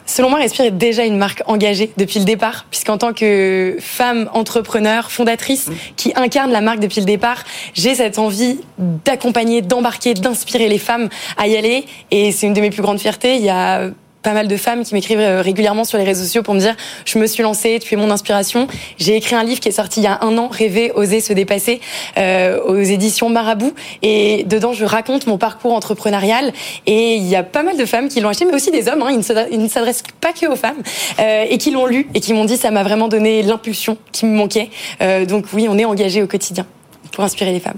Selon 0.07 0.31
moi, 0.31 0.39
Respire 0.39 0.65
est 0.65 0.71
déjà 0.71 1.05
une 1.05 1.17
marque 1.17 1.43
engagée 1.45 1.93
depuis 1.97 2.17
le 2.17 2.25
départ, 2.25 2.65
puisqu'en 2.71 2.97
tant 2.97 3.13
que 3.13 3.77
femme 3.79 4.27
entrepreneur, 4.33 5.11
fondatrice, 5.11 5.67
mmh. 5.67 5.73
qui 5.95 6.13
incarne 6.15 6.51
la 6.51 6.61
marque 6.61 6.79
depuis 6.79 6.99
le 6.99 7.05
départ, 7.05 7.43
j'ai 7.75 7.93
cette 7.93 8.17
envie 8.17 8.59
d'accompagner, 8.79 9.61
d'embarquer, 9.61 10.15
d'inspirer 10.15 10.67
les 10.67 10.79
femmes 10.79 11.09
à 11.37 11.47
y 11.47 11.55
aller. 11.55 11.85
Et 12.09 12.31
c'est 12.31 12.47
une 12.47 12.53
de 12.53 12.61
mes 12.61 12.71
plus 12.71 12.81
grandes 12.81 12.99
fiertés. 12.99 13.35
Il 13.35 13.45
y 13.45 13.51
a 13.51 13.91
pas 14.29 14.35
mal 14.35 14.47
de 14.47 14.57
femmes 14.57 14.83
qui 14.83 14.93
m'écrivent 14.93 15.19
euh, 15.19 15.41
régulièrement 15.41 15.83
sur 15.83 15.97
les 15.97 16.03
réseaux 16.03 16.23
sociaux 16.23 16.43
pour 16.43 16.53
me 16.53 16.59
dire 16.59 16.75
je 17.03 17.17
me 17.17 17.25
suis 17.25 17.41
lancée, 17.41 17.79
tu 17.81 17.95
es 17.95 17.97
mon 17.97 18.11
inspiration. 18.11 18.67
J'ai 18.99 19.15
écrit 19.15 19.33
un 19.35 19.43
livre 19.43 19.59
qui 19.59 19.69
est 19.69 19.71
sorti 19.71 20.01
il 20.01 20.03
y 20.03 20.07
a 20.07 20.19
un 20.21 20.37
an, 20.37 20.49
Rêver, 20.49 20.91
oser, 20.93 21.19
se 21.19 21.33
dépasser, 21.33 21.81
euh, 22.19 22.61
aux 22.61 22.77
éditions 22.77 23.29
Marabout. 23.29 23.73
Et 24.03 24.43
dedans, 24.43 24.71
je 24.71 24.85
raconte 24.85 25.25
mon 25.25 25.39
parcours 25.39 25.73
entrepreneurial. 25.73 26.53
Et 26.85 27.15
il 27.15 27.25
y 27.25 27.35
a 27.35 27.41
pas 27.41 27.63
mal 27.63 27.75
de 27.75 27.85
femmes 27.85 28.07
qui 28.07 28.21
l'ont 28.21 28.29
acheté, 28.29 28.45
mais 28.45 28.53
aussi 28.53 28.69
des 28.69 28.87
hommes. 28.87 29.01
Hein, 29.01 29.19
ils 29.51 29.59
ne 29.59 29.67
s'adressent 29.67 30.03
pas 30.21 30.31
que 30.31 30.45
aux 30.45 30.55
femmes 30.55 30.83
euh, 31.19 31.45
et 31.49 31.57
qui 31.57 31.71
l'ont 31.71 31.87
lu 31.87 32.07
et 32.13 32.19
qui 32.19 32.33
m'ont 32.33 32.45
dit 32.45 32.57
ça 32.57 32.69
m'a 32.69 32.83
vraiment 32.83 33.07
donné 33.07 33.41
l'impulsion 33.41 33.97
qui 34.11 34.27
me 34.27 34.35
manquait. 34.35 34.69
Euh, 35.01 35.25
donc 35.25 35.45
oui, 35.53 35.65
on 35.67 35.77
est 35.79 35.85
engagé 35.85 36.21
au 36.21 36.27
quotidien 36.27 36.67
pour 37.11 37.23
inspirer 37.23 37.51
les 37.51 37.59
femmes. 37.59 37.77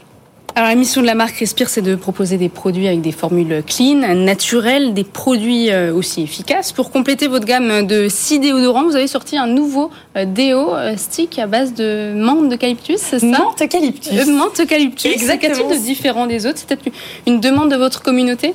Alors 0.56 0.68
la 0.68 0.76
mission 0.76 1.02
de 1.02 1.06
la 1.06 1.16
marque 1.16 1.38
Respire, 1.38 1.70
c'est 1.70 1.82
de 1.82 1.96
proposer 1.96 2.38
des 2.38 2.50
produits 2.50 2.88
avec 2.88 3.02
des 3.02 3.14
formules 3.14 3.64
clean, 3.66 4.14
naturelles, 4.16 4.94
des 4.94 5.06
produits 5.06 5.72
euh, 5.72 5.94
aussi 5.94 6.22
efficaces. 6.22 6.74
Pour 6.74 6.92
compléter 6.92 7.28
votre 7.30 7.46
gamme 7.46 7.88
de 7.88 8.08
6 8.10 8.40
déodorants, 8.40 8.84
vous 8.84 8.98
avez 8.98 9.08
sorti 9.08 9.38
un 9.38 9.48
nouveau 9.48 9.92
euh, 10.18 10.26
déo 10.26 10.74
euh, 10.74 10.98
stick 10.98 11.40
à 11.40 11.48
base 11.48 11.74
de 11.74 12.14
menthe 12.16 12.50
d'eucalyptus, 12.50 12.98
c'est 13.00 13.20
ça? 13.20 13.26
Menthe 13.26 13.62
eucalyptus. 13.62 14.28
Menthe 14.28 14.60
eucalyptus. 14.60 15.14
Exactement. 15.14 15.70
De 15.70 15.76
différent 15.76 16.28
des 16.28 16.46
autres 16.46 16.58
C'est 16.58 16.68
peut-être 16.68 16.94
une 17.28 17.40
demande 17.40 17.72
de 17.72 17.78
votre 17.78 18.02
communauté? 18.02 18.54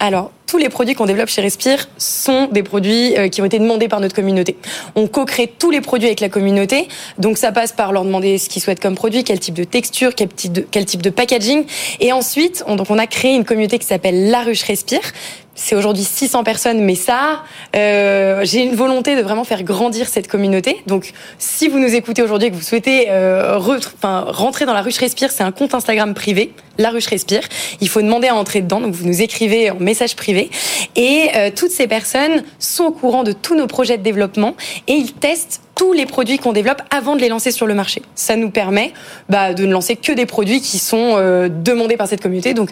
Alors, 0.00 0.30
tous 0.48 0.58
les 0.58 0.70
produits 0.70 0.94
qu'on 0.94 1.06
développe 1.06 1.28
chez 1.28 1.42
Respire 1.42 1.88
sont 1.98 2.48
des 2.50 2.64
produits 2.64 3.16
euh, 3.16 3.28
qui 3.28 3.42
ont 3.42 3.44
été 3.44 3.58
demandés 3.58 3.86
par 3.86 4.00
notre 4.00 4.14
communauté. 4.14 4.56
On 4.96 5.06
co-crée 5.06 5.46
tous 5.46 5.70
les 5.70 5.82
produits 5.82 6.08
avec 6.08 6.20
la 6.20 6.30
communauté, 6.30 6.88
donc 7.18 7.36
ça 7.36 7.52
passe 7.52 7.72
par 7.72 7.92
leur 7.92 8.04
demander 8.04 8.38
ce 8.38 8.48
qu'ils 8.48 8.62
souhaitent 8.62 8.80
comme 8.80 8.96
produit, 8.96 9.22
quel 9.22 9.38
type 9.38 9.54
de 9.54 9.64
texture, 9.64 10.14
quel 10.14 10.28
type 10.28 10.52
de, 10.52 10.66
quel 10.68 10.86
type 10.86 11.02
de 11.02 11.10
packaging, 11.10 11.64
et 12.00 12.12
ensuite, 12.12 12.64
on, 12.66 12.76
donc 12.76 12.90
on 12.90 12.98
a 12.98 13.06
créé 13.06 13.34
une 13.34 13.44
communauté 13.44 13.78
qui 13.78 13.86
s'appelle 13.86 14.30
La 14.30 14.42
Ruche 14.42 14.62
Respire, 14.62 15.02
c'est 15.58 15.74
aujourd'hui 15.74 16.04
600 16.04 16.44
personnes, 16.44 16.80
mais 16.84 16.94
ça, 16.94 17.42
euh, 17.74 18.44
j'ai 18.44 18.62
une 18.62 18.76
volonté 18.76 19.16
de 19.16 19.22
vraiment 19.22 19.42
faire 19.42 19.64
grandir 19.64 20.08
cette 20.08 20.28
communauté. 20.28 20.76
Donc, 20.86 21.12
si 21.38 21.66
vous 21.66 21.80
nous 21.80 21.94
écoutez 21.96 22.22
aujourd'hui 22.22 22.46
et 22.46 22.50
que 22.52 22.54
vous 22.54 22.62
souhaitez 22.62 23.06
euh, 23.10 23.58
enfin, 23.58 24.24
rentrer 24.28 24.66
dans 24.66 24.72
la 24.72 24.82
ruche 24.82 24.98
Respire, 24.98 25.32
c'est 25.32 25.42
un 25.42 25.50
compte 25.50 25.74
Instagram 25.74 26.14
privé, 26.14 26.52
la 26.78 26.90
ruche 26.90 27.08
Respire. 27.08 27.42
Il 27.80 27.88
faut 27.88 28.00
demander 28.00 28.28
à 28.28 28.36
entrer 28.36 28.62
dedans, 28.62 28.80
donc 28.80 28.94
vous 28.94 29.04
nous 29.04 29.20
écrivez 29.20 29.72
en 29.72 29.80
message 29.80 30.14
privé. 30.14 30.37
Et 30.96 31.30
euh, 31.34 31.50
toutes 31.54 31.70
ces 31.70 31.86
personnes 31.86 32.42
sont 32.58 32.84
au 32.84 32.92
courant 32.92 33.22
de 33.22 33.32
tous 33.32 33.54
nos 33.54 33.66
projets 33.66 33.98
de 33.98 34.02
développement 34.02 34.54
et 34.86 34.94
ils 34.94 35.12
testent 35.12 35.60
tous 35.78 35.94
les 35.94 36.04
produits 36.04 36.38
qu'on 36.38 36.52
développe 36.52 36.82
avant 36.90 37.16
de 37.16 37.22
les 37.22 37.28
lancer 37.30 37.52
sur 37.52 37.66
le 37.66 37.72
marché. 37.72 38.02
Ça 38.14 38.36
nous 38.36 38.50
permet 38.50 38.92
bah, 39.30 39.54
de 39.54 39.64
ne 39.64 39.72
lancer 39.72 39.96
que 39.96 40.12
des 40.12 40.26
produits 40.26 40.60
qui 40.60 40.78
sont 40.78 41.14
euh, 41.16 41.48
demandés 41.48 41.96
par 41.96 42.08
cette 42.08 42.20
communauté. 42.20 42.52
Donc 42.52 42.70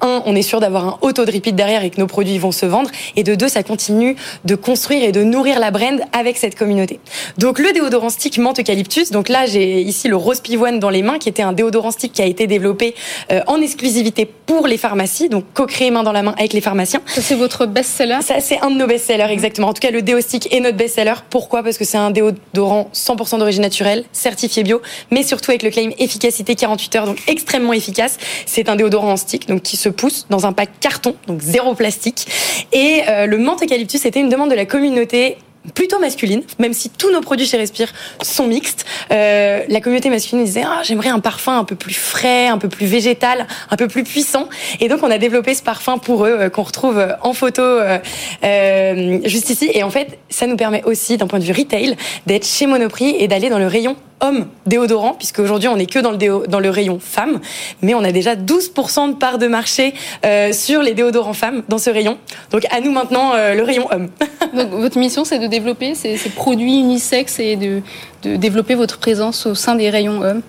un, 0.00 0.22
on 0.26 0.36
est 0.36 0.42
sûr 0.42 0.60
d'avoir 0.60 0.86
un 0.86 0.98
auto 1.00 1.24
de 1.24 1.32
repeat 1.32 1.56
derrière 1.56 1.82
et 1.82 1.90
que 1.90 2.00
nos 2.00 2.06
produits 2.06 2.38
vont 2.38 2.52
se 2.52 2.66
vendre. 2.66 2.90
Et 3.16 3.24
de 3.24 3.34
deux, 3.34 3.48
ça 3.48 3.62
continue 3.62 4.16
de 4.44 4.54
construire 4.54 5.02
et 5.02 5.12
de 5.12 5.22
nourrir 5.22 5.58
la 5.58 5.70
brand 5.70 6.00
avec 6.12 6.36
cette 6.36 6.56
communauté. 6.56 7.00
Donc 7.36 7.58
le 7.58 7.72
déodorant 7.72 8.10
stick 8.10 8.38
menthe 8.38 8.60
eucalyptus. 8.60 9.10
Donc 9.10 9.28
là, 9.28 9.46
j'ai 9.46 9.80
ici 9.80 10.08
le 10.08 10.16
rose 10.16 10.40
pivoine 10.40 10.78
dans 10.78 10.90
les 10.90 11.02
mains, 11.02 11.18
qui 11.18 11.28
était 11.28 11.42
un 11.42 11.52
déodorant 11.52 11.90
stick 11.90 12.12
qui 12.12 12.22
a 12.22 12.26
été 12.26 12.46
développé 12.46 12.94
euh, 13.32 13.40
en 13.46 13.60
exclusivité 13.60 14.24
pour 14.24 14.66
les 14.66 14.78
pharmacies, 14.78 15.28
donc 15.28 15.44
co-créé 15.54 15.90
main 15.90 16.02
dans 16.02 16.12
la 16.12 16.22
main 16.22 16.34
avec 16.38 16.52
les 16.52 16.60
pharmaciens. 16.60 17.02
Ça 17.06 17.20
c'est 17.20 17.34
votre 17.34 17.66
best-seller? 17.66 18.18
Ça 18.22 18.40
c'est 18.40 18.60
un 18.60 18.70
de 18.70 18.76
nos 18.76 18.86
best-sellers 18.86 19.30
exactement. 19.30 19.68
En 19.68 19.74
tout 19.74 19.80
cas, 19.80 19.90
le 19.90 20.02
déo 20.02 20.20
stick 20.20 20.52
est 20.52 20.60
notre 20.60 20.76
best-seller. 20.76 21.14
Pourquoi? 21.30 21.62
Parce 21.62 21.78
que 21.78 21.84
c'est 21.84 21.98
un 21.98 22.10
déodorant 22.54 22.90
100% 22.94 23.38
d'origine 23.38 23.62
naturelle, 23.62 24.04
certifié 24.12 24.62
bio, 24.62 24.80
mais 25.10 25.22
surtout 25.22 25.50
avec 25.50 25.62
le 25.62 25.70
claim 25.70 25.90
efficacité 25.98 26.54
48 26.54 26.96
heures, 26.96 27.06
donc 27.06 27.18
extrêmement 27.26 27.72
efficace. 27.72 28.18
C'est 28.46 28.68
un 28.68 28.76
déodorant 28.76 29.12
en 29.12 29.16
stick, 29.16 29.48
donc 29.48 29.62
qui 29.62 29.76
se 29.76 29.88
pousse 29.88 30.26
dans 30.30 30.46
un 30.46 30.52
pack 30.52 30.70
carton, 30.80 31.14
donc 31.26 31.40
zéro 31.40 31.74
plastique. 31.74 32.26
Et 32.72 33.02
euh, 33.08 33.26
le 33.26 33.38
menthe 33.38 33.62
eucalyptus, 33.62 34.02
c'était 34.02 34.20
une 34.20 34.28
demande 34.28 34.50
de 34.50 34.54
la 34.54 34.66
communauté 34.66 35.38
plutôt 35.74 35.98
masculine, 35.98 36.42
même 36.58 36.72
si 36.72 36.90
tous 36.90 37.10
nos 37.10 37.20
produits 37.20 37.46
chez 37.46 37.56
Respire 37.56 37.92
sont 38.22 38.46
mixtes. 38.46 38.84
Euh, 39.10 39.62
la 39.68 39.80
communauté 39.80 40.10
masculine 40.10 40.44
disait 40.44 40.64
ah, 40.64 40.80
j'aimerais 40.82 41.10
un 41.10 41.20
parfum 41.20 41.58
un 41.58 41.64
peu 41.64 41.76
plus 41.76 41.94
frais, 41.94 42.48
un 42.48 42.58
peu 42.58 42.68
plus 42.68 42.86
végétal, 42.86 43.46
un 43.70 43.76
peu 43.76 43.88
plus 43.88 44.04
puissant. 44.04 44.48
Et 44.80 44.88
donc 44.88 45.02
on 45.02 45.10
a 45.10 45.18
développé 45.18 45.54
ce 45.54 45.62
parfum 45.62 45.98
pour 45.98 46.26
eux 46.26 46.36
euh, 46.40 46.50
qu'on 46.50 46.62
retrouve 46.62 47.04
en 47.22 47.32
photo 47.32 47.62
euh, 47.62 47.98
euh, 48.44 49.20
juste 49.24 49.50
ici. 49.50 49.70
Et 49.74 49.82
en 49.82 49.90
fait, 49.90 50.18
ça 50.28 50.46
nous 50.46 50.56
permet 50.56 50.82
aussi, 50.84 51.16
d'un 51.16 51.26
point 51.26 51.38
de 51.38 51.44
vue 51.44 51.52
retail, 51.52 51.96
d'être 52.26 52.46
chez 52.46 52.66
Monoprix 52.66 53.16
et 53.18 53.28
d'aller 53.28 53.48
dans 53.48 53.58
le 53.58 53.66
rayon 53.66 53.96
homme 54.20 54.46
déodorant, 54.66 55.14
puisque 55.14 55.38
aujourd'hui 55.38 55.68
on 55.68 55.76
n'est 55.76 55.86
que 55.86 55.98
dans 55.98 56.10
le, 56.10 56.46
dans 56.46 56.60
le 56.60 56.70
rayon 56.70 56.98
femme, 57.00 57.40
mais 57.82 57.94
on 57.94 58.04
a 58.04 58.12
déjà 58.12 58.34
12% 58.34 59.10
de 59.10 59.14
part 59.14 59.38
de 59.38 59.46
marché 59.46 59.94
euh, 60.24 60.52
sur 60.52 60.82
les 60.82 60.94
déodorants 60.94 61.34
femmes 61.34 61.62
dans 61.68 61.78
ce 61.78 61.90
rayon. 61.90 62.18
Donc 62.50 62.66
à 62.70 62.80
nous 62.80 62.90
maintenant 62.90 63.32
euh, 63.34 63.54
le 63.54 63.62
rayon 63.62 63.88
homme. 63.90 64.08
Donc 64.54 64.70
votre 64.70 64.98
mission 64.98 65.24
c'est 65.24 65.38
de 65.38 65.46
développer 65.46 65.94
ces, 65.94 66.16
ces, 66.16 66.30
produits 66.30 66.78
unisexes 66.78 67.38
et 67.38 67.56
de, 67.56 67.82
de 68.22 68.36
développer 68.36 68.74
votre 68.74 68.98
présence 68.98 69.46
au 69.46 69.54
sein 69.54 69.74
des 69.74 69.90
rayons 69.90 70.22
hommes? 70.22 70.42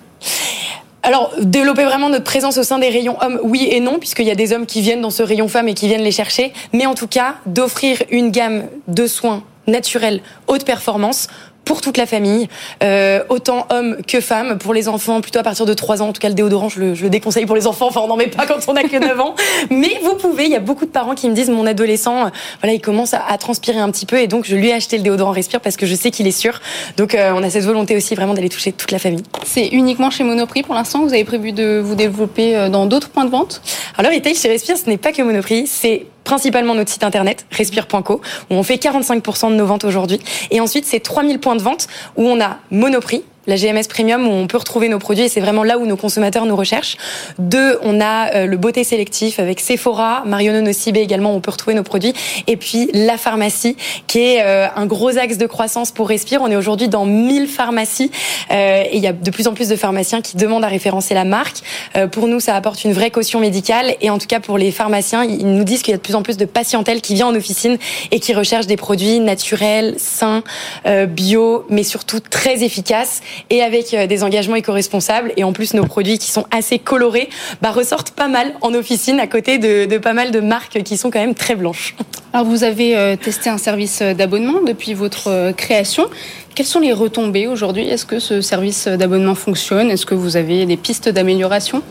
Alors, 1.02 1.32
développer 1.40 1.84
vraiment 1.84 2.10
notre 2.10 2.24
présence 2.24 2.58
au 2.58 2.62
sein 2.62 2.78
des 2.78 2.90
rayons 2.90 3.16
hommes, 3.22 3.40
oui 3.42 3.66
et 3.70 3.80
non, 3.80 3.98
puisqu'il 3.98 4.26
y 4.26 4.30
a 4.30 4.34
des 4.34 4.52
hommes 4.52 4.66
qui 4.66 4.82
viennent 4.82 5.00
dans 5.00 5.10
ce 5.10 5.22
rayon 5.22 5.48
femmes 5.48 5.68
et 5.68 5.74
qui 5.74 5.86
viennent 5.88 6.02
les 6.02 6.12
chercher. 6.12 6.52
Mais 6.74 6.84
en 6.84 6.94
tout 6.94 7.06
cas, 7.06 7.36
d'offrir 7.46 8.02
une 8.10 8.30
gamme 8.30 8.64
de 8.86 9.06
soins 9.06 9.42
naturels 9.66 10.20
haute 10.46 10.64
performance 10.64 11.28
pour 11.70 11.80
toute 11.80 11.98
la 11.98 12.06
famille, 12.06 12.48
euh, 12.82 13.22
autant 13.28 13.68
hommes 13.70 13.98
que 14.04 14.20
femmes, 14.20 14.58
pour 14.58 14.74
les 14.74 14.88
enfants 14.88 15.20
plutôt 15.20 15.38
à 15.38 15.44
partir 15.44 15.66
de 15.66 15.72
3 15.72 16.02
ans. 16.02 16.08
En 16.08 16.12
tout 16.12 16.20
cas, 16.20 16.28
le 16.28 16.34
déodorant, 16.34 16.68
je 16.68 16.80
le, 16.80 16.94
je 16.96 17.04
le 17.04 17.10
déconseille 17.10 17.46
pour 17.46 17.54
les 17.54 17.68
enfants. 17.68 17.86
Enfin, 17.86 18.00
on 18.02 18.08
n'en 18.08 18.16
met 18.16 18.26
pas 18.26 18.44
quand 18.44 18.58
on 18.66 18.74
a 18.74 18.82
que 18.82 18.96
9 18.96 19.20
ans. 19.20 19.36
Mais 19.70 20.00
vous 20.02 20.16
pouvez. 20.16 20.46
Il 20.46 20.50
y 20.50 20.56
a 20.56 20.60
beaucoup 20.60 20.84
de 20.84 20.90
parents 20.90 21.14
qui 21.14 21.28
me 21.30 21.32
disent 21.32 21.48
mon 21.48 21.66
adolescent, 21.66 22.28
voilà, 22.60 22.74
il 22.74 22.80
commence 22.80 23.14
à, 23.14 23.22
à, 23.24 23.38
transpirer 23.38 23.78
un 23.78 23.88
petit 23.92 24.04
peu, 24.04 24.18
et 24.18 24.26
donc 24.26 24.46
je 24.46 24.56
lui 24.56 24.70
ai 24.70 24.72
acheté 24.72 24.96
le 24.96 25.04
déodorant 25.04 25.30
Respire 25.30 25.60
parce 25.60 25.76
que 25.76 25.86
je 25.86 25.94
sais 25.94 26.10
qu'il 26.10 26.26
est 26.26 26.32
sûr. 26.32 26.60
Donc, 26.96 27.14
euh, 27.14 27.30
on 27.36 27.42
a 27.44 27.50
cette 27.50 27.62
volonté 27.62 27.96
aussi 27.96 28.16
vraiment 28.16 28.34
d'aller 28.34 28.48
toucher 28.48 28.72
toute 28.72 28.90
la 28.90 28.98
famille. 28.98 29.22
C'est 29.44 29.68
uniquement 29.68 30.10
chez 30.10 30.24
Monoprix 30.24 30.64
pour 30.64 30.74
l'instant? 30.74 31.04
Vous 31.04 31.14
avez 31.14 31.22
prévu 31.22 31.52
de 31.52 31.78
vous 31.78 31.94
développer 31.94 32.56
euh, 32.56 32.68
dans 32.68 32.86
d'autres 32.86 33.10
points 33.10 33.26
de 33.26 33.30
vente? 33.30 33.62
Alors, 33.96 34.10
retail 34.10 34.34
chez 34.34 34.48
Respire, 34.48 34.76
ce 34.76 34.90
n'est 34.90 34.98
pas 34.98 35.12
que 35.12 35.22
Monoprix, 35.22 35.68
c'est 35.68 36.06
principalement 36.30 36.76
notre 36.76 36.92
site 36.92 37.02
internet 37.02 37.44
respire.co 37.50 38.20
où 38.50 38.54
on 38.54 38.62
fait 38.62 38.76
45% 38.76 39.50
de 39.50 39.56
nos 39.56 39.66
ventes 39.66 39.82
aujourd'hui. 39.82 40.20
Et 40.52 40.60
ensuite 40.60 40.86
c'est 40.86 41.00
3000 41.00 41.40
points 41.40 41.56
de 41.56 41.60
vente 41.60 41.88
où 42.16 42.22
on 42.24 42.40
a 42.40 42.58
Monoprix 42.70 43.24
la 43.50 43.56
GMS 43.56 43.88
Premium 43.88 44.28
où 44.28 44.30
on 44.30 44.46
peut 44.46 44.56
retrouver 44.56 44.88
nos 44.88 45.00
produits 45.00 45.24
et 45.24 45.28
c'est 45.28 45.40
vraiment 45.40 45.64
là 45.64 45.76
où 45.76 45.84
nos 45.84 45.96
consommateurs 45.96 46.46
nous 46.46 46.54
recherchent. 46.54 46.96
Deux, 47.38 47.78
on 47.82 48.00
a 48.00 48.32
euh, 48.34 48.46
le 48.46 48.56
beauté 48.56 48.84
sélectif 48.84 49.40
avec 49.40 49.58
Sephora, 49.58 50.22
Marionneau 50.24 50.60
Nocibé 50.60 51.00
également 51.00 51.34
on 51.34 51.40
peut 51.40 51.50
retrouver 51.50 51.74
nos 51.74 51.82
produits 51.82 52.14
et 52.46 52.56
puis 52.56 52.88
la 52.94 53.18
pharmacie 53.18 53.76
qui 54.06 54.20
est 54.20 54.42
euh, 54.42 54.68
un 54.76 54.86
gros 54.86 55.18
axe 55.18 55.36
de 55.36 55.46
croissance 55.46 55.90
pour 55.90 56.08
Respire. 56.08 56.42
On 56.42 56.50
est 56.50 56.56
aujourd'hui 56.56 56.88
dans 56.88 57.04
1000 57.04 57.48
pharmacies 57.48 58.12
euh, 58.52 58.84
et 58.84 58.96
il 58.96 59.02
y 59.02 59.08
a 59.08 59.12
de 59.12 59.30
plus 59.30 59.48
en 59.48 59.54
plus 59.54 59.68
de 59.68 59.74
pharmaciens 59.74 60.20
qui 60.20 60.36
demandent 60.36 60.64
à 60.64 60.68
référencer 60.68 61.14
la 61.14 61.24
marque. 61.24 61.58
pour 62.12 62.28
nous, 62.28 62.38
ça 62.38 62.54
apporte 62.54 62.84
une 62.84 62.92
vraie 62.92 63.10
caution 63.10 63.40
médicale 63.40 63.96
et 64.00 64.10
en 64.10 64.18
tout 64.18 64.28
cas 64.28 64.38
pour 64.38 64.58
les 64.58 64.70
pharmaciens, 64.70 65.24
ils 65.24 65.46
nous 65.46 65.64
disent 65.64 65.82
qu'il 65.82 65.90
y 65.90 65.94
a 65.94 65.96
de 65.96 66.02
plus 66.02 66.14
en 66.14 66.22
plus 66.22 66.36
de 66.36 66.44
patientèle 66.44 67.00
qui 67.00 67.14
vient 67.14 67.26
en 67.26 67.34
officine 67.34 67.78
et 68.12 68.20
qui 68.20 68.32
recherche 68.32 68.66
des 68.66 68.76
produits 68.76 69.18
naturels, 69.18 69.96
sains, 69.98 70.44
bio, 71.08 71.64
mais 71.68 71.82
surtout 71.82 72.20
très 72.20 72.62
efficaces 72.62 73.22
et 73.48 73.62
avec 73.62 73.94
euh, 73.94 74.06
des 74.06 74.22
engagements 74.22 74.56
éco-responsables. 74.56 75.32
Et 75.36 75.44
en 75.44 75.52
plus, 75.52 75.74
nos 75.74 75.84
produits 75.84 76.18
qui 76.18 76.30
sont 76.30 76.46
assez 76.50 76.78
colorés 76.78 77.28
bah, 77.62 77.70
ressortent 77.70 78.10
pas 78.10 78.28
mal 78.28 78.52
en 78.60 78.74
officine 78.74 79.20
à 79.20 79.26
côté 79.26 79.58
de, 79.58 79.86
de, 79.86 79.98
pas 79.98 80.12
mal 80.12 80.30
de 80.30 80.40
marques 80.40 80.82
qui 80.82 80.96
sont 80.96 81.10
quand 81.10 81.20
même 81.20 81.34
très 81.34 81.54
blanches. 81.54 81.94
Alors, 82.32 82.46
vous 82.46 82.64
avez 82.64 82.96
euh, 82.96 83.16
testé 83.16 83.50
un 83.50 83.58
service 83.58 84.02
d'abonnement 84.02 84.60
depuis 84.66 84.94
votre 84.94 85.28
euh, 85.28 85.52
création. 85.52 86.08
Quelles 86.54 86.66
sont 86.66 86.80
les 86.80 86.92
retombées 86.92 87.46
aujourd'hui? 87.46 87.88
Est-ce 87.88 88.04
que 88.04 88.18
ce 88.18 88.40
service 88.40 88.88
d'abonnement 88.88 89.34
fonctionne? 89.34 89.90
Est-ce 89.90 90.04
que 90.04 90.14
vous 90.14 90.36
avez 90.36 90.66
des 90.66 90.76
pistes 90.76 91.08
d'amélioration? 91.08 91.82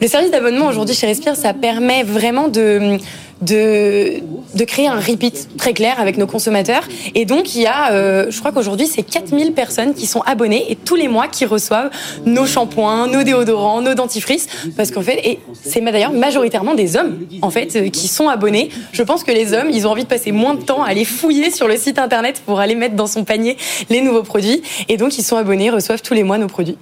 Le 0.00 0.08
service 0.08 0.30
d'abonnement 0.30 0.66
aujourd'hui 0.66 0.94
chez 0.94 1.06
Respire, 1.06 1.36
ça 1.36 1.52
permet 1.52 2.02
vraiment 2.02 2.48
de 2.48 2.98
de, 3.42 4.20
de 4.54 4.64
créer 4.64 4.88
un 4.88 4.98
repeat 4.98 5.48
très 5.58 5.74
clair 5.74 6.00
avec 6.00 6.16
nos 6.16 6.26
consommateurs. 6.26 6.82
Et 7.14 7.24
donc, 7.24 7.54
il 7.54 7.62
y 7.62 7.66
a, 7.66 7.92
euh, 7.92 8.26
je 8.30 8.38
crois 8.38 8.52
qu'aujourd'hui, 8.52 8.86
c'est 8.86 9.02
4000 9.02 9.52
personnes 9.52 9.94
qui 9.94 10.06
sont 10.06 10.22
abonnées 10.22 10.70
et 10.70 10.76
tous 10.76 10.94
les 10.94 11.08
mois 11.08 11.28
qui 11.28 11.44
reçoivent 11.44 11.90
nos 12.24 12.46
shampoings, 12.46 13.08
nos 13.08 13.22
déodorants, 13.22 13.82
nos 13.82 13.94
dentifrices. 13.94 14.48
Parce 14.76 14.90
qu'en 14.90 15.02
fait, 15.02 15.20
et 15.24 15.38
c'est 15.62 15.80
d'ailleurs 15.80 16.12
majoritairement 16.12 16.74
des 16.74 16.96
hommes, 16.96 17.18
en 17.42 17.50
fait, 17.50 17.76
euh, 17.76 17.88
qui 17.90 18.08
sont 18.08 18.28
abonnés. 18.28 18.70
Je 18.92 19.02
pense 19.02 19.22
que 19.22 19.32
les 19.32 19.52
hommes, 19.52 19.70
ils 19.70 19.86
ont 19.86 19.90
envie 19.90 20.04
de 20.04 20.08
passer 20.08 20.32
moins 20.32 20.54
de 20.54 20.62
temps 20.62 20.82
à 20.82 20.88
aller 20.88 21.04
fouiller 21.04 21.50
sur 21.50 21.68
le 21.68 21.76
site 21.76 21.98
internet 21.98 22.42
pour 22.44 22.60
aller 22.60 22.74
mettre 22.74 22.96
dans 22.96 23.06
son 23.06 23.24
panier 23.24 23.56
les 23.90 24.00
nouveaux 24.00 24.22
produits. 24.22 24.62
Et 24.88 24.96
donc, 24.96 25.18
ils 25.18 25.24
sont 25.24 25.36
abonnés, 25.36 25.70
reçoivent 25.70 26.02
tous 26.02 26.14
les 26.14 26.22
mois 26.22 26.38
nos 26.38 26.48
produits. 26.48 26.78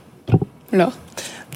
Alors 0.73 0.93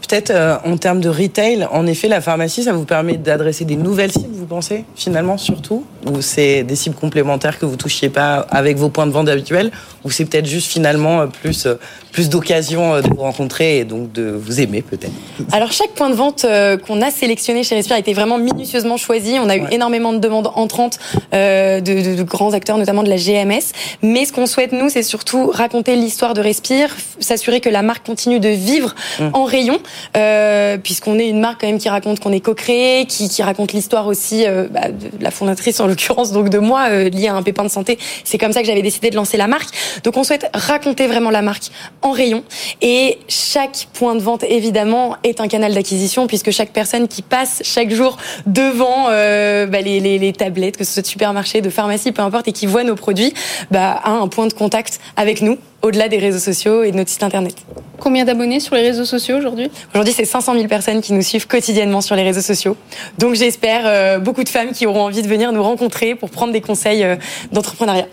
Peut-être 0.07 0.31
euh, 0.31 0.57
en 0.65 0.77
termes 0.77 1.01
de 1.01 1.09
retail, 1.09 1.67
en 1.71 1.87
effet, 1.87 2.09
la 2.09 2.21
pharmacie, 2.21 2.65
ça 2.65 2.73
vous 2.73 2.85
permet 2.85 3.17
d'adresser 3.17 3.65
des 3.65 3.77
nouvelles 3.77 4.13
cibles, 4.13 4.35
vous 4.35 4.47
pensez, 4.47 4.85
finalement, 4.95 5.39
surtout? 5.39 5.85
Ou 6.07 6.21
c'est 6.23 6.63
des 6.63 6.77
cibles 6.77 6.97
complémentaires 6.97 7.59
que 7.59 7.67
vous 7.67 7.77
touchiez 7.77 8.09
pas 8.09 8.47
avec 8.51 8.77
vos 8.77 8.89
points 8.89 9.07
de 9.07 9.13
vente 9.13 9.29
habituels? 9.29 9.71
Ou 10.05 10.11
c'est 10.11 10.25
peut-être 10.25 10.47
juste 10.47 10.71
finalement 10.71 11.27
plus, 11.29 11.67
plus 12.13 12.29
d'occasions 12.29 13.01
de 13.01 13.09
vous 13.09 13.23
rencontrer 13.23 13.79
et 13.79 13.85
donc 13.85 14.13
de 14.13 14.31
vous 14.31 14.61
aimer, 14.61 14.83
peut-être? 14.83 15.13
Alors, 15.53 15.73
chaque 15.73 15.91
point 15.91 16.11
de 16.11 16.15
vente 16.15 16.47
qu'on 16.87 17.03
a 17.03 17.11
sélectionné 17.11 17.63
chez 17.63 17.75
Respire 17.75 17.97
a 17.97 17.99
été 17.99 18.13
vraiment 18.13 18.39
minutieusement 18.39 18.97
choisi. 18.97 19.37
On 19.39 19.49
a 19.49 19.57
eu 19.57 19.63
ouais. 19.63 19.75
énormément 19.75 20.13
de 20.13 20.19
demandes 20.19 20.51
entrantes 20.55 20.99
euh, 21.35 21.81
de, 21.81 22.11
de, 22.11 22.15
de, 22.17 22.23
grands 22.23 22.53
acteurs, 22.55 22.79
notamment 22.79 23.03
de 23.03 23.11
la 23.11 23.17
GMS. 23.17 23.73
Mais 24.03 24.25
ce 24.25 24.33
qu'on 24.33 24.47
souhaite, 24.47 24.73
nous, 24.73 24.89
c'est 24.89 25.03
surtout 25.03 25.49
raconter 25.53 25.97
l'histoire 25.97 26.35
de 26.35 26.41
Respire, 26.41 26.95
s'assurer 27.21 27.61
que 27.61 27.69
la 27.69 27.83
marque 27.83 28.07
continue 28.07 28.41
de 28.41 28.49
vivre 28.49 28.95
mmh. 29.19 29.25
en 29.33 29.45
rayon. 29.45 29.79
Euh, 30.17 30.79
puisqu'on 30.79 31.19
est 31.19 31.29
une 31.29 31.41
marque 31.41 31.61
quand 31.61 31.67
même 31.67 31.79
qui 31.79 31.89
raconte 31.89 32.21
qu'on 32.21 32.33
est 32.33 32.41
co-créé, 32.41 33.07
qui, 33.07 33.29
qui, 33.29 33.43
raconte 33.43 33.73
l'histoire 33.73 34.07
aussi 34.07 34.47
euh, 34.47 34.69
bah, 34.71 34.89
de 34.89 35.23
la 35.23 35.31
fondatrice 35.31 35.81
en 35.81 35.87
l'occurrence, 35.87 36.33
donc 36.33 36.49
de 36.49 36.59
moi, 36.59 36.87
euh, 36.91 37.09
liée 37.09 37.29
à 37.29 37.35
un 37.35 37.43
pépin 37.43 37.65
de 37.65 37.69
santé. 37.69 37.99
C'est 38.25 38.39
comme 38.39 38.53
ça 38.53 38.61
que 38.61 38.67
j'avais 38.67 38.83
décidé 38.83 39.11
de 39.11 39.17
lancer 39.17 39.37
la 39.37 39.47
marque. 39.47 39.75
Donc 40.05 40.17
on 40.17 40.25
souhaite 40.25 40.49
raconter 40.55 41.07
vraiment 41.07 41.31
la 41.31 41.43
marque 41.43 41.71
en 42.03 42.11
rayon. 42.11 42.43
Et 42.83 43.19
chaque 43.29 43.89
point 43.93 44.15
de 44.15 44.21
vente, 44.21 44.45
évidemment, 44.45 45.17
est 45.25 45.41
un 45.41 45.49
canal 45.49 45.75
d'acquisition, 45.75 46.27
puisque 46.27 46.51
chaque 46.51 46.71
personne 46.71 47.09
qui 47.09 47.23
passe 47.23 47.63
chaque 47.65 47.91
jour 47.91 48.17
devant 48.47 49.07
bah, 49.07 49.81
les, 49.81 50.01
les, 50.01 50.19
les, 50.19 50.33
tablettes, 50.33 50.77
que 50.77 50.85
ce 50.85 50.93
soit 50.95 51.03
de 51.03 51.07
supermarché, 51.07 51.61
de 51.61 51.71
pharmacie, 51.71 52.13
peu 52.13 52.23
importe, 52.23 52.49
et 52.49 52.53
qui 52.53 52.67
voit 52.67 52.85
nos 52.85 52.95
produits, 52.95 53.33
bah, 53.71 54.01
a 54.03 54.11
un 54.11 54.29
point 54.29 54.47
de 54.47 54.53
contact 54.53 55.01
avec 55.17 55.43
nous 55.43 55.59
au-delà 55.83 56.09
des 56.09 56.19
réseaux 56.19 56.39
sociaux 56.39 56.83
et 56.83 56.93
de 56.93 56.97
notre 56.97 57.11
site 57.11 57.23
internet. 57.23 57.55
Combien 57.99 58.25
d'abonnés 58.25 58.61
sur 58.61 58.75
les 58.75 58.83
réseaux 58.83 59.05
sociaux 59.05 59.39
aujourd'hui? 59.39 59.71
Aujourd'hui, 59.93 60.15
c'est 60.15 60.25
500 60.25 60.55
000 60.55 60.67
personnes 60.67 61.01
qui 61.01 61.13
nous 61.13 61.23
suivent 61.23 61.47
quotidiennement 61.47 62.01
sur 62.01 62.17
les 62.17 62.23
réseaux 62.23 62.41
sociaux. 62.41 62.77
Donc 63.19 63.35
j'espère 63.35 63.83
euh, 63.85 64.19
beaucoup 64.19 64.45
de 64.45 64.49
femmes 64.49 64.73
qui 64.73 64.87
auront 64.87 65.05
envie 65.05 65.23
de 65.23 65.29
venir 65.29 65.53
nous 65.53 65.63
rencontrer 65.63 66.15
pour 66.15 66.31
prendre 66.31 66.53
des 66.53 66.61
conseils 66.61 67.05
euh, 67.05 67.17
d'entrepreneuriat. 67.53 68.07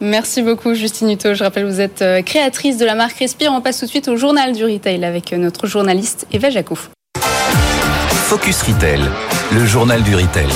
Merci 0.00 0.42
beaucoup 0.42 0.74
Justine 0.74 1.10
Hutto. 1.10 1.34
Je 1.34 1.44
rappelle, 1.44 1.64
vous 1.64 1.80
êtes 1.80 2.02
euh, 2.02 2.22
créatrice 2.22 2.76
de 2.76 2.84
la 2.84 2.94
marque 2.94 3.18
Respire. 3.18 3.52
On 3.52 3.60
passe 3.60 3.78
tout 3.78 3.86
de 3.86 3.90
suite 3.90 4.08
au 4.08 4.16
journal 4.16 4.52
du 4.52 4.64
retail 4.64 5.04
avec 5.04 5.32
notre 5.32 5.66
journaliste 5.66 6.26
Eva 6.32 6.50
Jaco. 6.50 6.76
Focus 8.32 8.62
Retail, 8.62 9.00
le 9.52 9.66
journal 9.66 10.02
du 10.02 10.14
retail. 10.16 10.48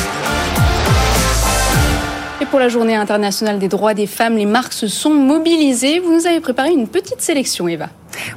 Pour 2.50 2.60
la 2.60 2.68
journée 2.68 2.94
internationale 2.94 3.58
des 3.58 3.68
droits 3.68 3.92
des 3.92 4.06
femmes, 4.06 4.36
les 4.36 4.46
marques 4.46 4.72
se 4.72 4.86
sont 4.86 5.10
mobilisées. 5.10 5.98
Vous 5.98 6.14
nous 6.14 6.26
avez 6.26 6.40
préparé 6.40 6.70
une 6.70 6.86
petite 6.86 7.20
sélection, 7.20 7.66
Eva. 7.66 7.88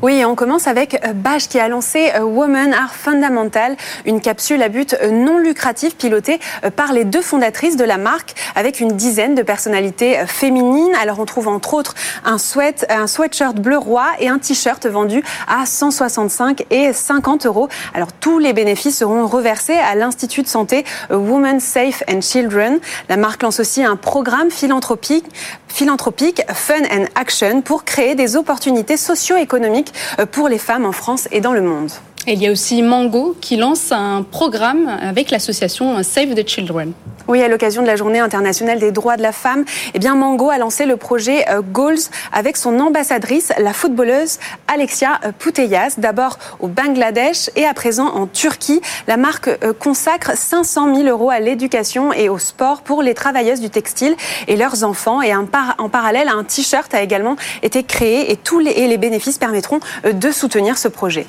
Oui, 0.02 0.24
on 0.26 0.36
commence 0.36 0.68
avec 0.68 1.02
Bache 1.16 1.48
qui 1.48 1.60
a 1.60 1.68
lancé 1.68 2.12
Women 2.20 2.74
Are 2.74 2.94
Fundamental, 2.94 3.76
une 4.06 4.22
capsule 4.22 4.62
à 4.62 4.70
but 4.70 4.96
non 5.12 5.38
lucratif 5.38 5.96
pilotée 5.96 6.40
par 6.76 6.94
les 6.94 7.06
deux 7.06 7.22
fondatrices 7.22 7.78
de 7.78 7.84
la 7.84 7.98
marque 7.98 8.36
avec 8.56 8.80
une 8.80 8.94
dizaine 8.94 9.36
de 9.36 9.42
personnalités 9.42 10.20
féminines. 10.28 10.94
Alors 11.02 11.20
on 11.20 11.26
trouve 11.26 11.48
entre 11.48 11.74
autres 11.74 11.96
un 12.26 12.38
sweat, 12.38 12.86
un 12.90 13.08
sweatshirt 13.08 13.56
bleu 13.56 13.78
roi 13.78 14.08
et 14.20 14.30
un 14.30 14.40
t-shirt 14.40 14.86
vendu 14.86 15.24
à 15.48 15.66
165 15.66 16.66
et 16.70 16.94
50 16.94 17.46
euros. 17.46 17.70
Alors 17.94 18.12
tous 18.12 18.40
les 18.40 18.54
bénéfices 18.54 18.98
seront 18.98 19.28
reversés 19.28 19.78
à 19.78 19.96
l'Institut 19.96 20.42
de 20.42 20.48
santé 20.48 20.86
Women 21.10 21.60
Safe 21.60 22.04
and 22.10 22.22
Children. 22.22 22.80
La 23.10 23.18
marque 23.18 23.44
lance 23.44 23.60
aussi 23.60 23.84
un 23.84 23.96
programme 23.96 24.52
philanthropique, 24.52 25.26
philanthropique 25.70 26.42
Fun 26.54 26.84
and 26.92 27.06
Action 27.16 27.62
pour 27.62 27.86
créer 27.86 28.16
des 28.16 28.36
opportunités 28.36 28.98
socio-économiques 28.98 29.94
pour 30.32 30.50
les 30.50 30.58
femmes 30.58 30.86
en 30.86 30.92
France 30.92 31.28
et 31.32 31.40
dans 31.40 31.54
le 31.54 31.62
monde. 31.62 31.90
Il 32.28 32.42
y 32.42 32.48
a 32.48 32.52
aussi 32.52 32.82
Mango 32.82 33.36
qui 33.40 33.56
lance 33.56 33.92
un 33.92 34.24
programme 34.24 34.88
avec 34.88 35.32
l'association 35.32 36.04
Save 36.04 36.36
the 36.36 36.48
Children. 36.48 36.92
Oui, 37.30 37.44
à 37.44 37.48
l'occasion 37.48 37.84
de 37.84 37.88
la 37.88 37.96
Journée 37.96 38.18
internationale 38.18 38.80
des 38.80 38.92
droits 38.92 39.16
de 39.16 39.22
la 39.22 39.32
femme, 39.32 39.64
eh 39.94 40.00
bien 40.00 40.16
Mango 40.16 40.50
a 40.50 40.58
lancé 40.58 40.88
le 40.88 40.98
projet 40.98 41.48
euh, 41.48 41.62
Goals 41.62 42.00
avec 42.34 42.58
son 42.58 42.80
ambassadrice, 42.80 43.54
la 43.60 43.72
footballeuse 43.72 44.40
Alexia 44.68 45.20
euh, 45.24 45.32
Putellas. 45.38 45.94
D'abord 46.00 46.40
au 46.60 46.68
Bangladesh 46.68 47.52
et 47.56 47.68
à 47.68 47.76
présent 47.76 48.08
en 48.08 48.26
Turquie. 48.26 48.82
La 49.08 49.16
marque 49.16 49.48
euh, 49.48 49.74
consacre 49.74 50.36
500 50.36 50.96
000 50.96 51.08
euros 51.08 51.30
à 51.30 51.40
l'éducation 51.40 52.12
et 52.14 52.30
au 52.30 52.40
sport 52.40 52.82
pour 52.82 53.04
les 53.04 53.14
travailleuses 53.14 53.62
du 53.62 53.70
textile 53.70 54.16
et 54.48 54.56
leurs 54.56 54.84
enfants. 54.84 55.22
Et 55.22 55.36
en 55.36 55.46
parallèle, 55.46 56.30
un 56.30 56.44
t-shirt 56.44 56.92
a 56.96 57.04
également 57.04 57.36
été 57.62 57.84
créé 57.84 58.32
et 58.32 58.38
tous 58.38 58.58
les 58.58 58.98
bénéfices 58.98 59.38
permettront 59.38 59.82
de 60.12 60.32
soutenir 60.32 60.80
ce 60.80 60.88
projet. 60.88 61.28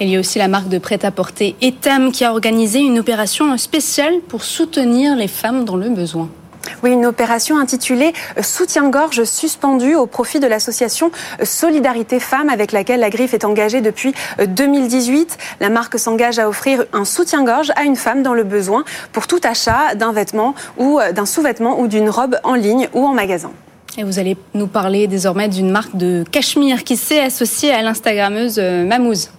Il 0.00 0.08
y 0.08 0.16
a 0.16 0.20
aussi 0.20 0.38
la 0.38 0.48
marque 0.48 0.68
de 0.68 0.78
prêt-à-porter 0.78 1.56
Etam 1.60 2.12
qui 2.12 2.24
a 2.24 2.32
organisé 2.32 2.80
une 2.80 2.98
opération 2.98 3.56
spéciale 3.58 4.14
pour 4.28 4.44
soutenir 4.44 5.16
les 5.16 5.28
femmes 5.28 5.64
dans 5.64 5.76
le 5.76 5.90
besoin. 5.90 6.28
Oui, 6.82 6.92
une 6.92 7.06
opération 7.06 7.58
intitulée 7.58 8.12
Soutien-gorge 8.40 9.24
suspendu 9.24 9.94
au 9.94 10.06
profit 10.06 10.38
de 10.38 10.46
l'association 10.46 11.10
Solidarité 11.42 12.20
Femmes 12.20 12.50
avec 12.50 12.72
laquelle 12.72 13.00
la 13.00 13.10
Griffe 13.10 13.34
est 13.34 13.44
engagée 13.44 13.80
depuis 13.80 14.14
2018. 14.46 15.38
La 15.60 15.70
marque 15.70 15.98
s'engage 15.98 16.38
à 16.38 16.48
offrir 16.48 16.84
un 16.92 17.04
soutien-gorge 17.04 17.72
à 17.76 17.84
une 17.84 17.96
femme 17.96 18.22
dans 18.22 18.34
le 18.34 18.44
besoin 18.44 18.84
pour 19.12 19.26
tout 19.26 19.40
achat 19.42 19.94
d'un 19.94 20.12
vêtement 20.12 20.54
ou 20.76 21.00
d'un 21.14 21.26
sous-vêtement 21.26 21.80
ou 21.80 21.88
d'une 21.88 22.10
robe 22.10 22.36
en 22.44 22.54
ligne 22.54 22.88
ou 22.92 23.06
en 23.06 23.14
magasin. 23.14 23.50
Et 23.96 24.04
vous 24.04 24.18
allez 24.18 24.36
nous 24.54 24.68
parler 24.68 25.06
désormais 25.06 25.48
d'une 25.48 25.70
marque 25.70 25.96
de 25.96 26.24
cachemire 26.30 26.84
qui 26.84 26.96
s'est 26.96 27.20
associée 27.20 27.72
à 27.72 27.82
l'Instagrammeuse 27.82 28.58
Mamouze. 28.58 29.30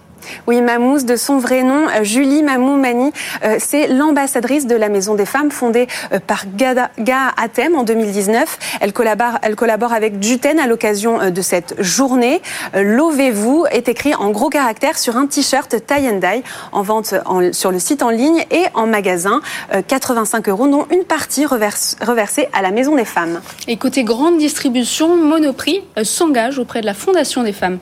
Oui, 0.46 0.60
Mamouze, 0.60 1.04
de 1.04 1.16
son 1.16 1.38
vrai 1.38 1.62
nom, 1.62 1.88
euh, 1.88 2.02
Julie 2.02 2.42
Mamou-Mani, 2.42 3.12
euh, 3.44 3.56
c'est 3.58 3.88
l'ambassadrice 3.88 4.66
de 4.66 4.74
la 4.74 4.88
Maison 4.88 5.14
des 5.14 5.26
Femmes 5.26 5.50
fondée 5.50 5.86
euh, 6.12 6.18
par 6.24 6.44
Ga 6.56 6.88
Atem 7.36 7.74
en 7.74 7.82
2019. 7.82 8.58
Elle 8.80 8.92
collabore, 8.92 9.92
avec 9.92 10.22
Juten 10.22 10.58
à 10.58 10.66
l'occasion 10.66 11.30
de 11.30 11.42
cette 11.42 11.74
journée. 11.82 12.40
Lovez-vous 12.74 13.66
est 13.70 13.88
écrit 13.88 14.14
en 14.14 14.30
gros 14.30 14.48
caractères 14.48 14.98
sur 14.98 15.16
un 15.16 15.26
t-shirt 15.26 15.74
tie 15.86 16.08
and 16.08 16.18
dye 16.18 16.42
en 16.72 16.82
vente 16.82 17.14
sur 17.52 17.72
le 17.72 17.78
site 17.78 18.02
en 18.02 18.10
ligne 18.10 18.44
et 18.50 18.64
en 18.74 18.86
magasin. 18.86 19.40
85 19.86 20.48
euros, 20.48 20.68
dont 20.68 20.86
une 20.90 21.04
partie 21.04 21.46
reversée 21.46 22.48
à 22.52 22.62
la 22.62 22.70
Maison 22.70 22.96
des 22.96 23.04
Femmes. 23.04 23.40
Et 23.68 23.76
côté 23.76 24.04
grande 24.04 24.38
distribution, 24.38 25.16
Monoprix 25.16 25.82
s'engage 26.02 26.58
auprès 26.58 26.80
de 26.80 26.86
la 26.86 26.94
Fondation 26.94 27.42
des 27.42 27.52
femmes. 27.52 27.78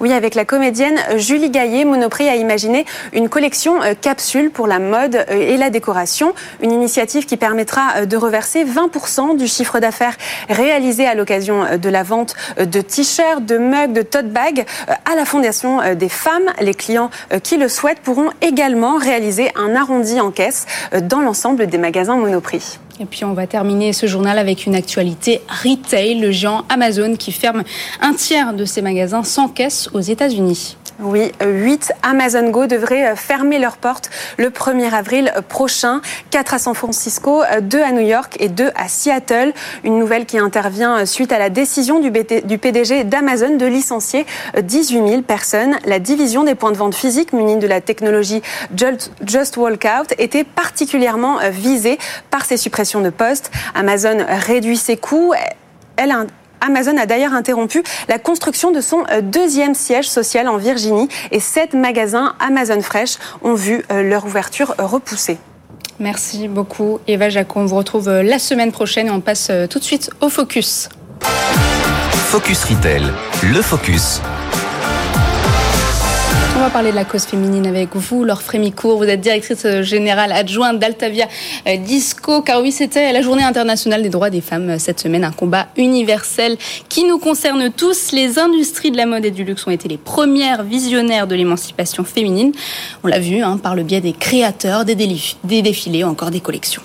Oui, 0.00 0.12
avec 0.12 0.34
la 0.34 0.44
comédienne 0.44 0.98
Julie 1.16 1.50
Gaillet, 1.50 1.84
Monoprix 1.84 2.28
a 2.28 2.36
imaginé 2.36 2.84
une 3.12 3.28
collection 3.28 3.82
euh, 3.82 3.94
capsule 4.00 4.50
pour 4.50 4.66
la 4.66 4.78
mode 4.78 5.16
euh, 5.16 5.34
et 5.34 5.56
la 5.56 5.70
décoration. 5.70 6.34
Une 6.60 6.72
initiative 6.72 7.26
qui 7.26 7.36
permettra 7.36 7.96
euh, 7.96 8.06
de 8.06 8.16
reverser 8.16 8.64
20% 8.64 9.36
du 9.36 9.46
chiffre 9.46 9.80
d'affaires 9.80 10.16
réalisé 10.48 11.06
à 11.06 11.14
l'occasion 11.14 11.64
de 11.76 11.88
la 11.88 12.02
vente 12.02 12.34
de 12.58 12.80
t-shirts, 12.80 13.44
de 13.44 13.58
mugs, 13.58 13.92
de 13.92 14.02
tote 14.02 14.28
bags 14.28 14.64
à 15.10 15.14
la 15.16 15.24
Fondation 15.24 15.94
des 15.94 16.08
femmes. 16.08 16.50
Les 16.60 16.74
clients 16.74 17.10
qui 17.42 17.56
le 17.56 17.68
souhaitent 17.68 18.00
pourront 18.00 18.30
également 18.40 18.96
réaliser 18.96 19.50
un 19.56 19.74
arrondi 19.74 20.20
en 20.20 20.30
caisse 20.30 20.66
dans 21.02 21.20
l'ensemble 21.20 21.66
des 21.66 21.78
magasins 21.78 22.16
Monoprix. 22.16 22.78
Et 23.00 23.06
puis 23.06 23.24
on 23.24 23.32
va 23.32 23.46
terminer 23.46 23.92
ce 23.92 24.06
journal 24.06 24.38
avec 24.38 24.66
une 24.66 24.74
actualité 24.76 25.40
retail, 25.48 26.20
le 26.20 26.30
géant 26.30 26.64
Amazon 26.68 27.16
qui 27.16 27.32
ferme 27.32 27.64
un 28.00 28.14
tiers 28.14 28.52
de 28.54 28.64
ses 28.64 28.82
magasins 28.82 29.24
sans 29.24 29.48
caisse 29.48 29.88
aux 29.92 30.00
États-Unis. 30.00 30.76
Oui, 31.00 31.32
8 31.44 31.92
Amazon 32.04 32.50
Go 32.50 32.66
devraient 32.66 33.16
fermer 33.16 33.58
leurs 33.58 33.78
portes 33.78 34.10
le 34.38 34.50
1er 34.50 34.92
avril 34.92 35.32
prochain. 35.48 36.00
4 36.30 36.54
à 36.54 36.58
San 36.60 36.74
Francisco, 36.74 37.42
2 37.60 37.82
à 37.82 37.90
New 37.90 38.06
York 38.06 38.36
et 38.38 38.48
2 38.48 38.70
à 38.76 38.86
Seattle. 38.86 39.52
Une 39.82 39.98
nouvelle 39.98 40.24
qui 40.24 40.38
intervient 40.38 41.04
suite 41.04 41.32
à 41.32 41.40
la 41.40 41.50
décision 41.50 41.98
du 41.98 42.12
PDG 42.12 43.02
d'Amazon 43.02 43.56
de 43.56 43.66
licencier 43.66 44.24
18 44.56 44.98
euh, 44.98 45.08
000 45.08 45.22
personnes. 45.22 45.76
La 45.84 45.98
division 45.98 46.44
des 46.44 46.54
points 46.54 46.70
de 46.70 46.76
vente 46.76 46.94
physiques 46.94 47.32
munis 47.32 47.56
de 47.56 47.66
la 47.66 47.80
technologie 47.80 48.40
Just 49.26 49.56
Walkout 49.56 50.14
était 50.18 50.44
particulièrement 50.44 51.38
visée 51.50 51.98
par 52.30 52.44
ces 52.44 52.56
suppressions 52.56 52.83
de 53.00 53.10
postes. 53.10 53.50
Amazon 53.74 54.18
réduit 54.28 54.76
ses 54.76 54.96
coûts. 54.96 55.32
Elle 55.96 56.10
a 56.10 56.26
Amazon 56.64 56.96
a 56.96 57.06
d'ailleurs 57.06 57.34
interrompu 57.34 57.82
la 58.08 58.18
construction 58.18 58.70
de 58.70 58.80
son 58.80 59.04
euh, 59.10 59.20
deuxième 59.20 59.74
siège 59.74 60.08
social 60.08 60.48
en 60.48 60.56
Virginie 60.56 61.08
et 61.30 61.40
sept 61.40 61.74
magasins 61.74 62.34
Amazon 62.40 62.80
Fresh 62.80 63.18
ont 63.42 63.54
vu 63.54 63.84
euh, 63.90 64.02
leur 64.02 64.24
ouverture 64.24 64.74
repoussée. 64.78 65.38
Merci 66.00 66.48
beaucoup 66.48 67.00
Eva 67.06 67.28
Jacon. 67.28 67.62
On 67.62 67.66
vous 67.66 67.76
retrouve 67.76 68.08
euh, 68.08 68.22
la 68.22 68.38
semaine 68.38 68.72
prochaine 68.72 69.08
et 69.08 69.10
on 69.10 69.20
passe 69.20 69.50
tout 69.68 69.78
de 69.78 69.84
suite 69.84 70.10
au 70.20 70.28
focus. 70.28 70.88
Focus 72.30 72.64
Retail, 72.64 73.02
le 73.42 73.62
focus 73.62 74.20
on 76.56 76.60
va 76.60 76.70
parler 76.70 76.90
de 76.90 76.96
la 76.96 77.04
cause 77.04 77.24
féminine 77.24 77.66
avec 77.66 77.96
vous, 77.96 78.24
Laure 78.24 78.42
Frémicourt. 78.42 78.98
Vous 78.98 79.04
êtes 79.04 79.20
directrice 79.20 79.66
générale 79.82 80.30
adjointe 80.30 80.78
d'Altavia 80.78 81.26
Disco. 81.84 82.42
Car 82.42 82.62
oui, 82.62 82.70
c'était 82.70 83.12
la 83.12 83.22
journée 83.22 83.42
internationale 83.42 84.02
des 84.02 84.08
droits 84.08 84.30
des 84.30 84.40
femmes 84.40 84.78
cette 84.78 85.00
semaine. 85.00 85.24
Un 85.24 85.32
combat 85.32 85.66
universel 85.76 86.56
qui 86.88 87.04
nous 87.04 87.18
concerne 87.18 87.70
tous. 87.70 88.12
Les 88.12 88.38
industries 88.38 88.92
de 88.92 88.96
la 88.96 89.06
mode 89.06 89.24
et 89.24 89.30
du 89.30 89.42
luxe 89.42 89.66
ont 89.66 89.72
été 89.72 89.88
les 89.88 89.98
premières 89.98 90.62
visionnaires 90.62 91.26
de 91.26 91.34
l'émancipation 91.34 92.04
féminine. 92.04 92.52
On 93.02 93.08
l'a 93.08 93.18
vu 93.18 93.42
hein, 93.42 93.58
par 93.58 93.74
le 93.74 93.82
biais 93.82 94.00
des 94.00 94.12
créateurs, 94.12 94.84
des, 94.84 94.94
des 94.94 95.62
défilés 95.62 96.04
ou 96.04 96.08
encore 96.08 96.30
des 96.30 96.40
collections. 96.40 96.82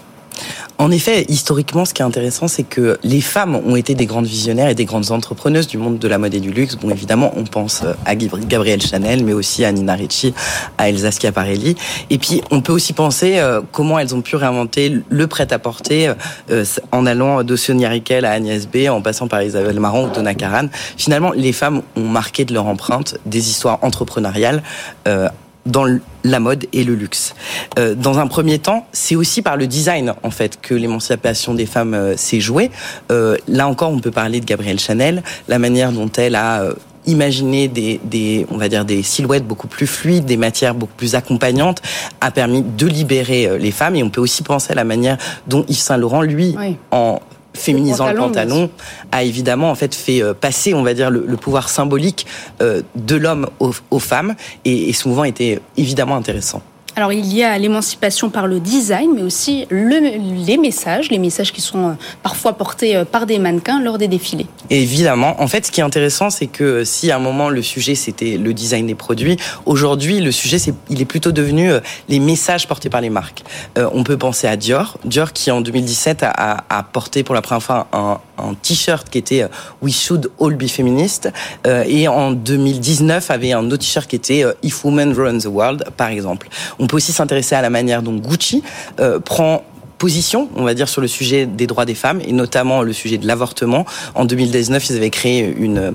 En 0.78 0.92
effet, 0.92 1.26
historiquement, 1.28 1.84
ce 1.84 1.94
qui 1.94 2.02
est 2.02 2.06
intéressant, 2.06 2.48
c'est 2.48 2.64
que 2.64 2.98
les 3.04 3.22
femmes 3.22 3.56
ont 3.56 3.76
été 3.76 3.96
des 3.96 4.06
grandes 4.06 4.28
visionnaires 4.28 4.70
et 4.70 4.76
des 4.76 4.86
grandes 4.86 5.12
entrepreneuses 5.12 5.68
du 5.68 5.78
monde 5.78 6.00
de 6.00 6.08
la 6.08 6.18
mode 6.18 6.34
et 6.34 6.40
du 6.40 6.52
luxe. 6.52 6.76
Bon, 6.76 6.90
évidemment, 6.90 7.34
on 7.36 7.44
pense 7.44 7.84
à 8.06 8.16
Gabrielle 8.16 8.82
Chanel, 8.82 9.24
mais 9.24 9.34
aussi 9.34 9.66
à 9.66 9.72
Nina 9.72 9.96
Ricci, 9.96 10.34
à 10.78 10.90
Elsa 10.90 11.12
Schiaparelli. 11.12 11.76
Et 12.10 12.18
puis, 12.18 12.42
on 12.52 12.62
peut 12.62 12.72
aussi 12.72 12.94
penser 12.94 13.40
euh, 13.40 13.62
comment 13.72 14.00
elles 14.00 14.16
ont 14.16 14.22
pu 14.22 14.36
réinventer 14.36 15.02
le 15.10 15.28
prêt-à-porter 15.28 16.14
euh, 16.50 16.66
en 16.92 17.06
allant 17.06 17.44
de 17.44 17.56
Sonia 17.56 17.90
Riquel 17.90 18.24
à 18.24 18.32
Agnès 18.32 18.68
B, 18.68 18.88
en 18.90 19.02
passant 19.02 19.28
par 19.28 19.44
Isabelle 19.44 19.80
Marant 19.80 20.06
ou 20.06 20.10
Donna 20.10 20.34
Karan. 20.34 20.68
Finalement, 20.98 21.32
les 21.32 21.52
femmes 21.52 21.82
ont 21.98 22.08
marqué 22.08 22.46
de 22.46 22.54
leur 22.54 22.68
empreinte 22.68 23.18
des 23.26 23.50
histoires 23.50 23.80
entrepreneuriales 23.82 24.64
euh, 25.08 25.28
dans 25.66 25.86
la 26.24 26.40
mode 26.40 26.66
et 26.74 26.84
le 26.84 26.96
luxe. 26.96 27.36
Euh, 27.78 27.96
dans 27.96 28.20
un 28.20 28.28
premier 28.28 28.60
temps, 28.60 28.86
c'est 28.92 29.16
aussi 29.16 29.42
par 29.42 29.58
le 29.58 29.68
design 29.68 30.14
en 30.24 30.32
fait 30.32 30.60
que 30.62 30.74
l'émancipation 30.74 31.54
des 31.54 31.66
femmes 31.66 31.94
euh, 31.94 32.18
s'est 32.18 32.40
jouée. 32.40 32.72
Euh, 33.12 33.38
là 33.48 33.68
encore, 33.68 33.92
on 33.92 34.00
peut 34.00 34.12
parler 34.12 34.40
de 34.40 34.46
Gabrielle 34.46 34.80
Chanel, 34.80 35.24
la 35.48 35.60
manière 35.60 35.92
dont 35.92 36.10
elle 36.18 36.36
a 36.36 36.64
imaginé 37.06 37.68
des, 37.68 38.00
des, 38.04 38.46
on 38.52 38.58
va 38.58 38.70
dire 38.70 38.86
des 38.86 39.02
silhouettes 39.04 39.48
beaucoup 39.48 39.68
plus 39.68 39.88
fluides, 39.88 40.26
des 40.26 40.38
matières 40.38 40.76
beaucoup 40.76 40.94
plus 40.96 41.16
accompagnantes, 41.16 41.82
a 42.22 42.30
permis 42.30 42.62
de 42.62 42.86
libérer 42.86 43.58
les 43.58 43.72
femmes. 43.72 43.96
Et 43.96 44.04
on 44.04 44.10
peut 44.10 44.22
aussi 44.22 44.44
penser 44.44 44.74
à 44.74 44.76
la 44.76 44.84
manière 44.84 45.18
dont 45.48 45.66
Yves 45.68 45.80
Saint 45.80 45.98
Laurent, 45.98 46.22
lui, 46.22 46.56
en 46.92 47.20
féminisant 47.60 48.08
le 48.10 48.16
pantalon, 48.16 48.70
a 49.12 49.24
évidemment 49.24 49.72
en 49.72 49.76
fait 49.76 49.94
fait 49.96 50.22
euh, 50.22 50.34
passer, 50.34 50.74
on 50.74 50.84
va 50.84 50.94
dire, 50.94 51.10
le, 51.10 51.38
pouvoir 51.38 51.70
symbolique 51.70 52.26
euh, 52.62 52.82
de 52.96 53.16
l'homme 53.16 53.48
aux, 53.60 54.00
femmes 54.00 54.36
et, 54.66 54.90
et 54.90 54.94
souvent 54.94 55.24
était 55.24 55.60
évidemment 55.78 56.16
intéressant. 56.16 56.62
Alors 57.00 57.14
il 57.14 57.34
y 57.34 57.46
a 57.46 57.58
l'émancipation 57.58 58.30
par 58.30 58.46
le 58.46 58.60
design, 58.60 59.12
mais 59.16 59.22
aussi 59.22 59.66
les 59.72 60.58
messages, 60.58 61.10
les 61.10 61.18
messages 61.18 61.54
qui 61.54 61.62
sont 61.62 61.92
euh, 61.92 61.94
parfois 62.24 62.52
portés 62.52 62.98
euh, 62.98 63.06
par 63.06 63.26
des 63.26 63.40
mannequins 63.40 63.82
lors 63.82 63.98
des 63.98 64.10
défilés. 64.10 64.48
évidemment, 64.70 65.42
en 65.42 65.48
fait, 65.48 65.66
ce 65.66 65.72
qui 65.72 65.80
est 65.80 65.84
intéressant, 65.84 66.30
c'est 66.30 66.48
que 66.48 66.64
euh, 66.66 66.84
si 66.84 67.10
à 67.10 67.16
un 67.16 67.20
moment 67.20 67.48
le 67.48 67.62
sujet 67.62 67.96
c'était 67.96 68.36
le 68.36 68.54
design 68.54 68.86
des 68.86 68.96
produits, 68.96 69.38
aujourd'hui 69.66 70.20
le 70.20 70.34
sujet 70.34 70.58
il 70.90 71.02
est 71.02 71.06
plutôt 71.06 71.32
devenu 71.32 71.72
les 72.10 72.20
messages 72.20 72.68
portés 72.68 72.90
par 72.90 73.00
les 73.00 73.10
marques. 73.10 73.44
on 73.78 74.04
peut 74.04 74.18
penser 74.18 74.48
à 74.48 74.58
Dior, 74.58 74.98
Dior 75.06 75.32
qui 75.32 75.52
en 75.52 75.62
2017 75.62 76.24
a, 76.24 76.84
porté 76.92 77.24
pour 77.24 77.34
la 77.34 77.42
première 77.42 77.64
fois 77.64 77.88
un, 77.94 78.20
t-shirt 78.62 79.10
qui 79.10 79.18
était 79.18 79.46
We 79.82 79.94
Should 79.94 80.32
All 80.42 80.56
Be 80.56 80.68
Feminist, 80.68 81.30
et 81.66 82.08
en 82.08 82.32
2019 82.32 83.32
avait 83.32 83.54
un 83.54 83.66
autre 83.68 83.78
t-shirt 83.78 84.08
qui 84.08 84.16
était 84.16 84.44
If 84.64 84.84
Women 84.84 85.14
Run 85.14 85.38
the 85.40 85.46
World, 85.46 85.86
par 85.96 86.10
exemple. 86.10 86.50
Peut 86.90 86.98
aussi 86.98 87.14
s'intéresser 87.14 87.56
à 87.56 87.62
la 87.62 87.70
manière 87.70 88.02
dont 88.02 88.16
Gucci 88.16 88.64
euh, 89.00 89.20
prend 89.20 89.64
position, 89.98 90.50
on 90.56 90.64
va 90.64 90.74
dire, 90.74 90.90
sur 90.90 91.02
le 91.02 91.08
sujet 91.08 91.46
des 91.46 91.68
droits 91.68 91.86
des 91.86 91.94
femmes 91.94 92.22
et 92.26 92.32
notamment 92.32 92.82
le 92.82 92.94
sujet 92.94 93.18
de 93.18 93.28
l'avortement. 93.28 93.86
En 94.16 94.26
2019, 94.26 94.90
ils 94.90 94.96
avaient 94.96 95.10
créé 95.10 95.42
une 95.42 95.94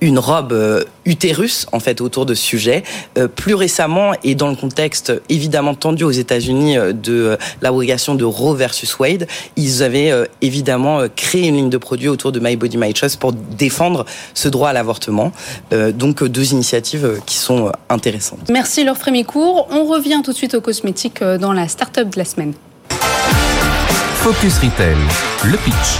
une 0.00 0.18
robe 0.18 0.52
euh, 0.52 0.84
utérus 1.04 1.66
en 1.72 1.80
fait 1.80 2.00
autour 2.00 2.26
de 2.26 2.34
ce 2.34 2.42
sujet. 2.42 2.82
Euh, 3.18 3.28
plus 3.28 3.54
récemment 3.54 4.12
et 4.24 4.34
dans 4.34 4.48
le 4.48 4.56
contexte 4.56 5.12
évidemment 5.28 5.74
tendu 5.74 6.04
aux 6.04 6.10
États-Unis 6.10 6.78
euh, 6.78 6.92
de 6.92 7.36
l'abrogation 7.62 8.14
de 8.14 8.24
Roe 8.24 8.54
versus 8.54 8.98
Wade, 8.98 9.26
ils 9.56 9.82
avaient 9.82 10.12
évidemment 10.40 11.02
créé 11.14 11.48
une 11.48 11.56
ligne 11.56 11.70
de 11.70 11.78
produits 11.78 12.08
autour 12.08 12.32
de 12.32 12.40
My 12.40 12.56
Body 12.56 12.76
My 12.76 12.94
Choice 12.94 13.16
pour 13.18 13.32
défendre 13.32 14.04
ce 14.34 14.48
droit 14.48 14.70
à 14.70 14.72
l'avortement. 14.72 15.32
donc 15.94 16.24
deux 16.24 16.52
initiatives 16.52 17.20
qui 17.26 17.36
sont 17.36 17.72
intéressantes. 17.88 18.48
Merci 18.50 18.84
Laure 18.84 18.96
Frémicourt. 18.96 19.68
On 19.70 19.84
revient 19.84 20.20
tout 20.24 20.32
de 20.32 20.36
suite 20.36 20.54
aux 20.54 20.60
cosmétiques 20.60 21.22
dans 21.22 21.52
la 21.52 21.68
start-up 21.68 22.08
de 22.10 22.18
la 22.18 22.24
semaine. 22.24 22.52
Focus 24.22 24.58
Retail, 24.58 24.96
le 25.44 25.56
pitch. 25.58 25.98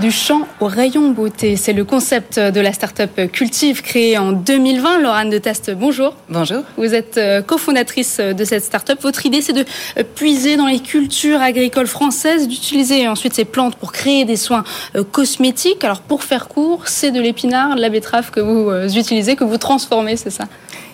Du 0.00 0.10
champ 0.10 0.46
au 0.62 0.66
rayon 0.66 1.10
beauté, 1.10 1.56
c'est 1.56 1.72
le 1.72 1.84
concept 1.84 2.38
de 2.38 2.60
la 2.60 2.72
start-up 2.72 3.32
Cultive 3.32 3.82
créée 3.82 4.16
en 4.16 4.30
2020. 4.30 5.00
Laurent 5.00 5.24
de 5.24 5.38
Test, 5.38 5.72
bonjour. 5.72 6.14
Bonjour. 6.28 6.62
Vous 6.76 6.94
êtes 6.94 7.18
euh, 7.18 7.42
cofondatrice 7.42 8.20
de 8.20 8.44
cette 8.44 8.62
start-up. 8.62 9.00
Votre 9.02 9.26
idée, 9.26 9.42
c'est 9.42 9.54
de 9.54 9.64
euh, 9.98 10.04
puiser 10.14 10.56
dans 10.56 10.66
les 10.66 10.78
cultures 10.78 11.40
agricoles 11.40 11.88
françaises, 11.88 12.46
d'utiliser 12.46 13.08
ensuite 13.08 13.34
ces 13.34 13.44
plantes 13.44 13.74
pour 13.74 13.90
créer 13.90 14.24
des 14.24 14.36
soins 14.36 14.62
euh, 14.94 15.02
cosmétiques. 15.02 15.82
Alors, 15.82 16.00
pour 16.00 16.22
faire 16.22 16.46
court, 16.46 16.86
c'est 16.86 17.10
de 17.10 17.20
l'épinard, 17.20 17.74
de 17.74 17.80
la 17.80 17.88
betterave 17.88 18.30
que 18.30 18.38
vous 18.38 18.70
utilisez, 18.96 19.34
que 19.34 19.44
vous 19.44 19.58
transformez, 19.58 20.16
c'est 20.16 20.30
ça? 20.30 20.44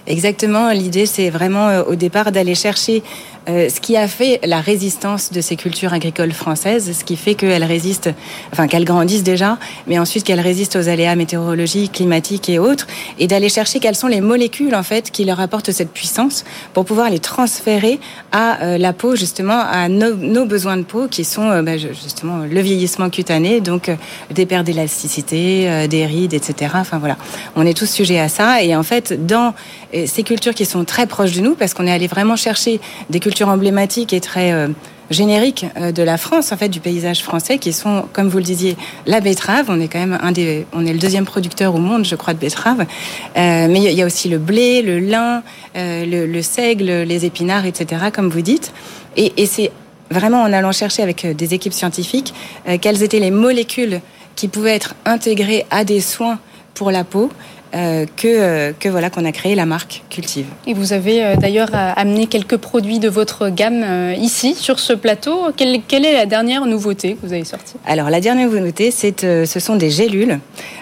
Exactement. 0.07 0.71
L'idée, 0.71 1.05
c'est 1.05 1.29
vraiment 1.29 1.81
au 1.87 1.95
départ 1.95 2.33
d'aller 2.33 2.55
chercher 2.55 3.03
euh, 3.49 3.69
ce 3.71 3.81
qui 3.81 3.97
a 3.97 4.07
fait 4.09 4.41
la 4.45 4.61
résistance 4.61 5.33
de 5.33 5.41
ces 5.41 5.57
cultures 5.57 5.95
agricoles 5.95 6.33
françaises, 6.33 6.93
ce 6.99 7.05
qui 7.05 7.17
fait 7.17 7.35
qu'elles 7.35 7.65
résistent, 7.65 8.11
enfin 8.53 8.67
qu'elles 8.67 8.85
grandissent 8.85 9.23
déjà, 9.23 9.59
mais 9.87 9.99
ensuite 9.99 10.25
qu'elles 10.25 10.41
résistent 10.41 10.77
aux 10.77 10.89
aléas 10.89 11.17
météorologiques, 11.17 11.93
climatiques 11.93 12.51
et 12.51 12.59
autres, 12.59 12.87
et 13.19 13.27
d'aller 13.27 13.49
chercher 13.49 13.81
quelles 13.81 13.95
sont 13.95 14.07
les 14.07 14.21
molécules 14.21 14.75
en 14.75 14.83
fait 14.83 15.11
qui 15.11 15.25
leur 15.25 15.41
apportent 15.41 15.71
cette 15.73 15.93
puissance 15.93 16.45
pour 16.75 16.85
pouvoir 16.85 17.09
les 17.09 17.21
transférer 17.21 18.01
à 18.33 18.63
euh, 18.63 18.79
la 18.79 18.93
peau 18.93 19.17
justement, 19.17 19.61
à 19.61 19.89
nos, 19.89 20.45
besoins 20.45 20.77
de 20.77 20.83
peau 20.83 21.09
qui 21.09 21.25
sont 21.25 21.51
euh, 21.51 21.63
bah, 21.63 21.79
justement 21.79 22.39
le 22.39 22.61
vieillissement 22.61 23.09
cutané, 23.09 23.61
donc 23.63 23.91
des 24.31 24.45
pertes 24.45 24.67
d'élasticité, 24.67 25.89
des 25.89 26.05
rides, 26.05 26.35
etc. 26.35 26.73
Enfin 26.75 26.99
voilà, 26.99 27.17
on 27.57 27.65
est 27.67 27.75
tous 27.75 27.89
sujets 27.89 28.19
à 28.19 28.29
ça, 28.29 28.63
et 28.63 28.77
en 28.77 28.83
fait 28.83 29.27
dans 29.27 29.55
ces 29.93 30.23
cultures 30.23 30.55
qui 30.55 30.67
sont 30.67 30.85
très 30.85 31.07
proches 31.07 31.33
de 31.33 31.41
nous, 31.41 31.55
parce 31.55 31.73
qu'on 31.73 31.87
est 31.87 31.93
allé 31.93 32.07
vraiment 32.07 32.37
chercher 32.37 32.81
des 33.09 33.21
cultures 33.21 33.38
emblématiques 33.45 34.13
et 34.13 34.21
très 34.21 34.53
euh, 34.53 34.69
génériques 35.11 35.67
euh, 35.77 35.93
de 35.93 36.03
la 36.03 36.17
France, 36.17 36.53
en 36.53 36.57
fait, 36.57 36.69
du 36.69 36.81
paysage 36.81 37.23
français, 37.23 37.59
qui 37.59 37.73
sont, 37.73 38.05
comme 38.13 38.29
vous 38.29 38.39
le 38.39 38.45
disiez, 38.45 38.77
la 39.07 39.21
betterave. 39.21 39.67
On 39.69 39.81
est 39.81 39.89
quand 39.89 39.99
même 39.99 40.19
un 40.23 40.33
des, 40.33 40.67
on 40.73 40.85
est 40.87 40.93
le 40.93 40.99
deuxième 40.99 41.25
producteur 41.25 41.75
au 41.75 41.79
monde, 41.79 42.05
je 42.05 42.15
crois, 42.17 42.35
de 42.35 42.39
betterave. 42.39 42.81
Euh, 42.81 43.67
mais 43.69 43.81
il 43.81 43.93
y 43.93 44.03
a 44.03 44.07
aussi 44.07 44.29
le 44.29 44.39
blé, 44.39 44.83
le 44.83 44.99
lin, 44.99 45.43
le, 45.75 46.43
seigle, 46.43 46.87
les 47.03 47.25
épinards, 47.25 47.67
etc., 47.67 48.07
comme 48.13 48.29
vous 48.29 48.43
dites. 48.43 48.73
Et, 49.17 49.33
et 49.37 49.47
c'est 49.47 49.71
vraiment 50.11 50.43
en 50.43 50.53
allant 50.53 50.73
chercher 50.73 51.03
avec 51.03 51.27
des 51.27 51.55
équipes 51.55 51.75
scientifiques 51.75 52.33
quelles 52.81 53.03
étaient 53.03 53.21
les 53.21 53.31
molécules 53.31 54.01
qui 54.37 54.49
pouvaient 54.49 54.75
être 54.75 54.95
intégrées 55.05 55.67
à 55.71 55.85
des 55.85 56.01
soins 56.01 56.39
pour 56.75 56.91
la 56.91 57.05
peau 57.05 57.31
euh, 57.75 58.07
que, 58.17 58.27
euh, 58.27 58.73
que 58.79 58.89
voilà 58.89 59.11
qu'on 59.11 59.27
a 59.27 59.33
créé 59.33 59.55
la 59.55 59.67
marque 59.67 60.03
Cultive. 60.09 60.47
Et 60.67 60.73
vous 60.73 60.95
avez 60.95 61.23
euh, 61.23 61.37
d'ailleurs 61.37 61.69
amené 61.73 62.27
quelques 62.27 62.57
produits 62.57 62.99
de 62.99 63.11
votre 63.11 63.51
gamme 63.51 64.15
ici 64.17 64.55
sur 64.55 64.81
ce 64.81 64.95
plateau. 64.95 65.49
Quelle, 65.55 65.83
quelle, 65.87 66.07
est 66.07 66.15
la 66.15 66.25
dernière 66.25 66.65
nouveauté 66.65 67.15
que 67.15 67.27
vous 67.27 67.33
avez 67.35 67.45
sortie? 67.45 67.75
Alors 67.85 68.09
la 68.09 68.21
dernière 68.21 68.49
nouveauté, 68.49 68.91
c'est 68.91 69.21
ce 69.21 69.61
sont 69.61 69.77
des 69.77 69.91
gélules. 69.91 70.39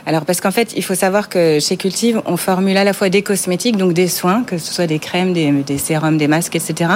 Alors 0.06 0.24
parce 0.24 0.40
qu'en 0.40 0.52
fait, 0.52 0.74
il 0.76 0.84
faut 0.84 0.94
savoir 0.94 1.28
que 1.28 1.58
chez 1.58 1.76
Cultive, 1.76 2.22
on 2.24 2.36
formule 2.36 2.76
à 2.76 2.84
la 2.84 2.92
fois 2.92 3.08
des 3.08 3.22
cosmétiques, 3.22 3.76
donc 3.76 3.92
des 3.92 4.06
soins, 4.08 4.44
que 4.44 4.56
ce 4.56 4.72
soit 4.72 4.86
des 4.86 5.00
crèmes, 5.00 5.32
des, 5.32 5.50
des 5.50 5.78
sérums, 5.78 6.18
des 6.18 6.28
masques, 6.28 6.54
etc., 6.54 6.90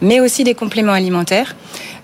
mais 0.00 0.20
aussi 0.20 0.44
des 0.44 0.54
compléments 0.54 0.92
alimentaires. 0.92 1.54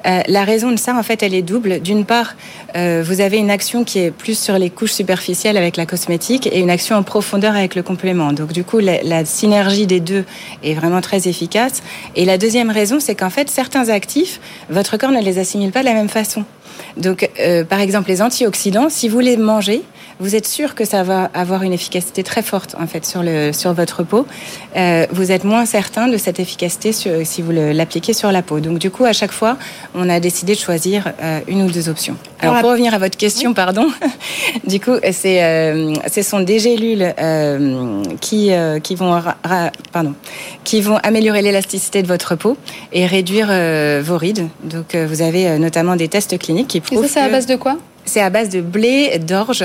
Euh, 0.06 0.22
la 0.28 0.44
raison 0.44 0.70
de 0.70 0.78
ça, 0.78 0.96
en 0.96 1.02
fait, 1.02 1.22
elle 1.22 1.34
est 1.34 1.42
double. 1.42 1.80
D'une 1.80 2.04
part, 2.04 2.34
euh, 2.76 3.02
vous 3.06 3.20
avez 3.20 3.38
une 3.38 3.50
action 3.50 3.84
qui 3.84 3.98
est 3.98 4.10
plus 4.10 4.38
sur 4.38 4.58
les 4.58 4.70
couches 4.70 4.92
superficielles 4.92 5.56
avec 5.56 5.76
la 5.76 5.86
cosmétique 5.86 6.46
et 6.46 6.60
une 6.60 6.70
action 6.70 6.96
en 6.96 7.02
profondeur 7.02 7.54
avec 7.54 7.74
le 7.74 7.82
complément. 7.82 8.32
Donc, 8.32 8.52
du 8.52 8.64
coup, 8.64 8.78
la, 8.78 9.24
synergie 9.24 9.86
des 9.86 10.00
deux 10.00 10.24
est 10.62 10.74
vraiment 10.74 11.00
très 11.00 11.28
efficace. 11.28 11.82
Et 12.16 12.24
la 12.24 12.38
deuxième 12.38 12.70
raison, 12.70 13.00
c'est 13.00 13.14
qu'en 13.14 13.30
fait, 13.30 13.50
certains 13.50 13.88
actifs, 13.88 14.40
votre 14.70 14.96
corps 14.96 15.12
ne 15.12 15.20
les 15.20 15.38
assimile 15.38 15.70
pas 15.70 15.80
de 15.80 15.86
la 15.86 15.94
même 15.94 16.08
façon. 16.08 16.44
Donc, 16.96 17.28
euh, 17.38 17.64
par 17.64 17.80
exemple, 17.80 18.08
les 18.08 18.22
antioxydants, 18.22 18.88
si 18.88 19.08
vous 19.08 19.20
les 19.20 19.36
mangez, 19.36 19.82
vous 20.18 20.36
êtes 20.36 20.46
sûr 20.46 20.74
que 20.74 20.84
ça 20.84 21.02
va 21.02 21.30
avoir 21.32 21.62
une 21.62 21.72
efficacité 21.72 22.22
très 22.22 22.42
forte 22.42 22.76
en 22.78 22.86
fait 22.86 23.06
sur 23.06 23.22
le 23.22 23.52
sur 23.52 23.72
votre 23.72 24.02
peau. 24.02 24.26
Euh, 24.76 25.06
vous 25.12 25.32
êtes 25.32 25.44
moins 25.44 25.64
certain 25.64 26.08
de 26.08 26.18
cette 26.18 26.38
efficacité 26.38 26.92
si 26.92 27.42
vous 27.42 27.50
l'appliquez 27.50 28.12
sur 28.12 28.30
la 28.30 28.42
peau. 28.42 28.60
Donc 28.60 28.78
du 28.78 28.90
coup, 28.90 29.06
à 29.06 29.14
chaque 29.14 29.32
fois, 29.32 29.56
on 29.94 30.10
a 30.10 30.20
décidé 30.20 30.54
de 30.54 30.58
choisir 30.58 31.10
euh, 31.22 31.40
une 31.48 31.62
ou 31.62 31.70
deux 31.70 31.88
options. 31.88 32.16
Alors, 32.40 32.60
pour 32.60 32.70
revenir 32.70 32.92
à 32.94 32.98
votre 32.98 33.16
question, 33.16 33.54
pardon, 33.54 33.86
du 34.66 34.78
coup, 34.78 34.96
c'est 35.10 35.94
ce 36.12 36.22
sont 36.22 36.40
des 36.40 36.58
gélules 36.58 37.14
qui 38.20 38.50
qui 38.82 38.94
vont 38.94 39.22
pardon 39.92 40.14
qui 40.64 40.82
vont 40.82 40.98
améliorer 40.98 41.40
l'élasticité 41.40 42.02
de 42.02 42.08
votre 42.08 42.34
peau 42.34 42.58
et 42.92 43.06
réduire 43.06 43.46
vos 44.02 44.18
rides. 44.18 44.48
Donc 44.64 44.94
vous 44.94 45.22
avez 45.22 45.58
notamment 45.58 45.96
des 45.96 46.08
tests 46.08 46.38
cliniques 46.38 46.59
qui 46.64 46.80
prouvent. 46.80 47.04
Et 47.04 47.08
ça, 47.08 47.14
c'est 47.14 47.26
à 47.26 47.28
base 47.28 47.46
de 47.46 47.56
quoi 47.56 47.76
C'est 48.04 48.20
à 48.20 48.30
base 48.30 48.48
de 48.48 48.60
blé, 48.60 49.18
d'orge 49.18 49.64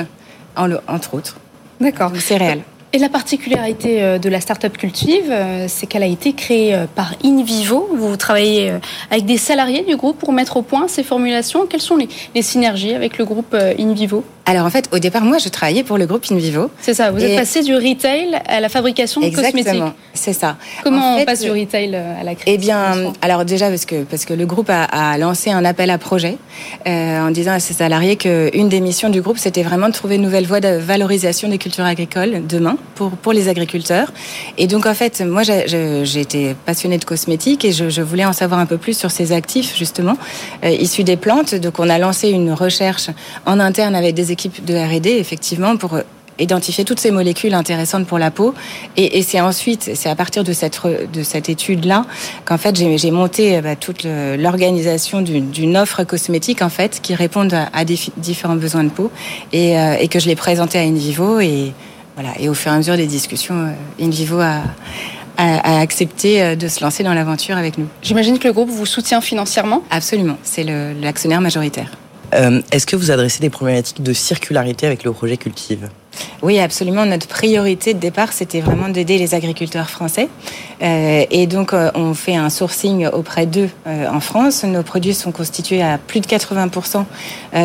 entre 0.56 1.14
autres. 1.14 1.38
D'accord. 1.80 2.12
réel. 2.12 2.62
Et 2.96 2.98
la 2.98 3.10
particularité 3.10 4.02
euh, 4.02 4.20
de 4.20 4.30
la 4.30 4.40
start-up 4.40 4.78
Cultive, 4.78 5.30
euh, 5.30 5.66
c'est 5.68 5.86
qu'elle 5.86 6.04
a 6.04 6.08
été 6.08 6.32
créée 6.32 6.74
euh, 6.74 6.86
par 6.88 7.14
InVivo. 7.26 7.90
Vous 7.94 8.16
travaillez 8.16 8.72
avec 9.12 9.26
des 9.26 9.38
salariés 9.38 9.84
du 9.84 9.98
groupe 9.98 10.18
pour 10.18 10.32
mettre 10.32 10.56
au 10.56 10.62
point 10.62 10.88
ces 10.88 11.04
formulations. 11.04 11.66
Quelles 11.66 11.82
sont 11.82 11.98
les, 11.98 12.42
synergies 12.42 12.94
avec 12.94 13.18
le 13.18 13.26
groupe 13.26 13.54
InVivo 13.54 14.24
alors 14.46 14.66
en 14.66 14.70
fait, 14.70 14.90
au 14.92 15.00
départ, 15.00 15.24
moi, 15.24 15.38
je 15.38 15.50
travaillais 15.50 15.84
pour 15.84 15.98
le 15.98 16.06
groupe 16.06 16.24
InVivo. 16.32 16.70
C'est 16.80 16.94
ça. 16.94 17.12
Vous 17.12 17.24
êtes 17.24 17.38
passé 17.38 17.64
du 17.64 17.76
retail 17.76 18.40
à 18.48 18.60
la 18.60 18.70
fabrication 18.70 19.22
de 19.22 19.26
Exactement, 19.26 19.64
cosmétiques. 19.64 19.94
C'est 20.14 20.34
ça. 20.34 20.58
Comment 20.84 21.18
on 21.18 21.26
passe 21.26 21.42
du 21.42 21.52
retail 21.52 21.96
à 21.96 22.24
la 22.24 22.36
création 22.36 22.54
Eh 22.54 22.58
bien, 22.58 23.14
alors 23.22 23.46
déjà 23.46 23.70
parce 23.70 23.86
que 23.86 24.04
parce 24.04 24.26
que 24.26 24.34
le 24.34 24.46
groupe 24.46 24.70
a, 24.70 25.18
lancé 25.18 25.52
un 25.52 25.66
appel 25.66 25.90
à 25.90 25.98
projet 25.98 26.38
en 26.86 27.32
disant 27.32 27.54
à 27.54 27.60
ses 27.60 27.74
salariés 27.74 28.16
qu'une 28.16 28.70
des 28.70 28.82
missions 28.82 29.10
du 29.10 29.22
groupe, 29.22 29.38
c'était 29.38 29.64
vraiment 29.64 29.88
de 29.88 29.94
trouver 29.94 30.16
une 30.16 30.22
nouvelle 30.22 30.46
voie 30.46 30.60
de 30.60 30.78
valorisation 30.78 31.50
des 31.50 31.58
cultures 31.58 31.86
agricoles 31.86 32.46
demain 32.48 32.78
pour, 32.96 33.12
pour 33.12 33.34
les 33.34 33.50
agriculteurs. 33.50 34.12
Et 34.58 34.68
donc, 34.68 34.86
en 34.86 34.94
fait, 34.94 35.22
moi, 35.22 35.44
j'ai 35.44 36.20
été 36.20 36.56
passionnée 36.66 36.98
de 36.98 37.06
cosmétiques 37.06 37.66
et 37.66 37.72
je, 37.72 38.02
voulais 38.02 38.26
en 38.26 38.34
savoir 38.34 38.60
un 38.60 38.66
peu 38.66 38.78
plus 38.78 38.98
sur 38.98 39.12
ces 39.12 39.32
actifs, 39.32 39.76
justement, 39.76 40.18
euh, 40.64 40.70
issus 40.70 41.04
des 41.04 41.18
plantes. 41.18 41.56
Donc, 41.56 41.80
on 41.80 41.90
a 41.90 41.98
lancé 41.98 42.30
une 42.30 42.54
recherche 42.54 43.10
en 43.46 43.60
interne 43.60 43.96
avec 43.96 44.14
des 44.14 44.32
équipes 44.36 44.64
de 44.64 44.76
R&D, 44.76 45.10
effectivement, 45.10 45.78
pour 45.78 46.00
identifier 46.40 46.84
toutes 46.84 47.00
ces 47.00 47.12
molécules 47.12 47.54
intéressantes 47.54 48.06
pour 48.08 48.20
la 48.20 48.32
peau. 48.32 48.54
Et, 48.98 49.22
c'est 49.24 49.42
ensuite, 49.42 49.92
c'est 49.96 50.10
à 50.10 50.16
partir 50.16 50.44
de 50.44 50.54
cette, 50.54 50.80
de 50.86 51.24
cette 51.24 51.50
étude-là 51.50 52.06
qu'en 52.46 52.58
fait 52.58 52.76
j'ai 52.76 53.12
monté 53.12 53.62
bah, 53.62 53.76
toute 53.76 54.04
l'organisation 54.04 55.22
d'une 55.22 55.78
offre 55.78 56.04
cosmétique 56.04 56.62
en 56.62 56.70
fait 56.70 57.00
qui 57.02 57.16
répond 57.16 57.48
à, 57.74 57.86
des 57.86 57.98
différents 58.18 58.56
besoins 58.56 58.84
de 58.84 58.90
peau 58.90 59.12
et, 59.54 59.80
euh, 59.80 59.96
et 60.00 60.08
que 60.08 60.20
je 60.20 60.28
l'ai 60.28 60.36
présentée 60.36 60.78
à 60.78 60.82
InVivo 60.82 61.40
et 61.40 61.74
voilà. 62.16 62.32
Et 62.40 62.48
au 62.48 62.54
fur 62.54 62.72
et 62.72 62.76
à 62.76 62.78
mesure 62.78 62.96
des 62.96 63.08
discussions, 63.08 63.56
euh, 63.56 64.04
InVivo 64.04 64.40
a, 64.40 64.62
a, 65.38 65.80
accepté 65.80 66.42
euh, 66.42 66.56
de 66.56 66.68
se 66.68 66.82
lancer 66.82 67.04
dans 67.04 67.14
l'aventure 67.14 67.58
avec 67.58 67.78
nous. 67.78 67.88
J'imagine 68.02 68.40
que 68.40 68.48
le 68.48 68.54
groupe 68.54 68.70
vous 68.70 68.86
soutient 68.86 69.22
financièrement? 69.22 69.84
Absolument, 69.92 70.38
c'est 70.44 70.64
l'actionnaire 70.64 71.42
majoritaire. 71.42 71.92
Euh, 72.36 72.62
est-ce 72.72 72.86
que 72.86 72.96
vous 72.96 73.12
adressez 73.12 73.40
des 73.40 73.50
problématiques 73.50 74.04
de 74.04 74.14
circularité 74.14 74.86
avec 74.86 75.04
le 75.04 75.12
projet 75.12 75.38
Cultive? 75.38 75.90
Oui, 76.42 76.60
absolument. 76.60 77.06
Notre 77.06 77.28
priorité 77.28 77.94
de 77.94 78.00
départ, 78.00 78.32
c'était 78.32 78.62
vraiment 78.62 78.90
d'aider 78.90 79.18
les 79.18 79.34
agriculteurs 79.34 79.90
français. 79.90 80.30
Euh, 80.82 81.26
et 81.30 81.48
donc, 81.48 81.74
euh, 81.74 81.92
on 81.94 82.14
fait 82.14 82.36
un 82.36 82.50
sourcing 82.50 83.08
auprès 83.08 83.46
d'eux 83.46 83.70
en 83.86 84.20
France. 84.20 84.64
Nos 84.64 84.84
produits 84.84 85.14
sont 85.14 85.32
constitués 85.32 85.82
à 85.82 85.98
plus 85.98 86.22
de 86.22 86.28
80% 86.28 87.06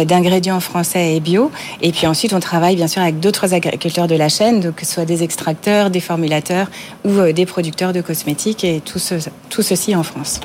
d'ingrédients 0.04 0.60
français 0.60 1.16
et 1.16 1.20
bio. 1.20 1.50
Et 1.80 1.92
puis 1.92 2.06
ensuite, 2.06 2.32
on 2.32 2.40
travaille 2.40 2.76
bien 2.76 2.88
sûr 2.88 3.02
avec 3.02 3.20
d'autres 3.20 3.54
agriculteurs 3.54 4.08
de 4.08 4.16
la 4.16 4.28
chaîne, 4.28 4.60
donc 4.60 4.76
que 4.76 4.86
ce 4.86 4.94
soit 4.94 5.04
des 5.04 5.22
extracteurs, 5.22 5.90
des 5.90 6.00
formulateurs 6.00 6.68
ou 7.04 7.32
des 7.32 7.46
producteurs 7.46 7.92
de 7.92 8.00
cosmétiques 8.00 8.64
et 8.64 8.80
tout 8.80 8.98
ceci 8.98 9.94
en 9.94 10.02
France. 10.02 10.40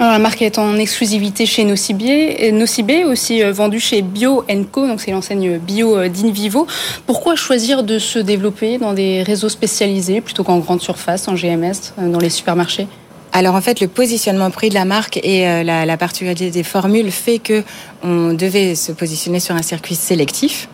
Alors, 0.00 0.12
la 0.12 0.18
marque 0.18 0.40
est 0.40 0.56
en 0.56 0.78
exclusivité 0.78 1.44
chez 1.44 1.62
Nocibé, 1.62 2.50
Nocibé 2.52 3.04
aussi 3.04 3.42
euh, 3.42 3.52
vendue 3.52 3.80
chez 3.80 4.00
Bio 4.00 4.42
Co, 4.72 4.86
donc 4.86 4.98
c'est 4.98 5.10
l'enseigne 5.10 5.58
bio 5.58 5.94
euh, 5.94 6.08
d'Invivo. 6.08 6.66
Pourquoi 7.04 7.36
choisir 7.36 7.82
de 7.82 7.98
se 7.98 8.18
développer 8.18 8.78
dans 8.78 8.94
des 8.94 9.22
réseaux 9.22 9.50
spécialisés 9.50 10.22
plutôt 10.22 10.42
qu'en 10.42 10.58
grande 10.58 10.80
surface, 10.80 11.28
en 11.28 11.34
GMS, 11.34 11.92
euh, 11.98 12.08
dans 12.08 12.18
les 12.18 12.30
supermarchés? 12.30 12.88
Alors 13.32 13.54
en 13.54 13.60
fait, 13.60 13.80
le 13.80 13.86
positionnement 13.86 14.50
prix 14.50 14.70
de 14.70 14.74
la 14.74 14.84
marque 14.84 15.18
et 15.22 15.46
euh, 15.46 15.62
la, 15.62 15.96
particularité 15.96 16.50
des 16.50 16.62
formules 16.62 17.10
fait 17.10 17.38
que 17.38 17.62
on 18.02 18.32
devait 18.32 18.74
se 18.74 18.92
positionner 18.92 19.40
sur 19.40 19.54
un 19.54 19.62
circuit 19.62 19.94
sélectif. 19.94 20.68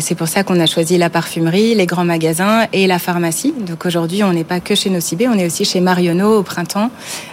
C'est 0.00 0.16
pour 0.16 0.26
ça 0.26 0.42
qu'on 0.42 0.58
a 0.58 0.66
choisi 0.66 0.98
la 0.98 1.08
parfumerie, 1.08 1.74
les 1.74 1.86
grands 1.86 2.04
magasins 2.04 2.66
et 2.72 2.86
la 2.88 2.98
pharmacie. 2.98 3.54
Donc 3.56 3.86
aujourd'hui, 3.86 4.24
on 4.24 4.32
n'est 4.32 4.44
pas 4.44 4.58
que 4.58 4.74
chez 4.74 4.90
Nocibé, 4.90 5.28
on 5.28 5.34
est 5.34 5.46
aussi 5.46 5.64
chez 5.64 5.80
Marionneau 5.80 6.38
au 6.38 6.42
printemps, 6.42 6.90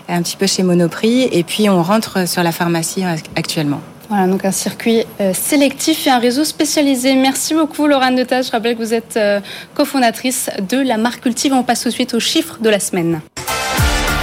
un 0.07 0.21
petit 0.21 0.37
peu 0.37 0.45
chez 0.45 0.61
Monoprix, 0.61 1.27
et 1.31 1.43
puis 1.43 1.69
on 1.69 1.81
rentre 1.81 2.27
sur 2.27 2.43
la 2.43 2.51
pharmacie 2.51 3.03
euh, 3.03 3.15
actuellement. 3.35 3.81
Voilà, 4.09 4.27
donc 4.27 4.45
un 4.45 4.51
circuit 4.51 5.05
euh, 5.19 5.33
sélectif 5.33 6.05
et 6.05 6.11
un 6.11 6.19
réseau 6.19 6.43
spécialisé. 6.43 7.15
Merci 7.15 7.55
beaucoup, 7.55 7.87
Laurent 7.87 8.11
Detage. 8.11 8.47
Je 8.47 8.51
rappelle 8.51 8.75
que 8.75 8.83
vous 8.83 8.93
êtes 8.93 9.19
cofondatrice 9.73 10.51
de 10.69 10.77
la 10.77 10.97
marque 10.97 11.23
Cultive. 11.23 11.53
On 11.53 11.63
passe 11.63 11.81
tout 11.81 11.89
de 11.89 11.93
suite 11.93 12.13
aux 12.13 12.19
chiffres 12.19 12.57
de 12.61 12.69
la 12.69 12.79
semaine. 12.79 13.21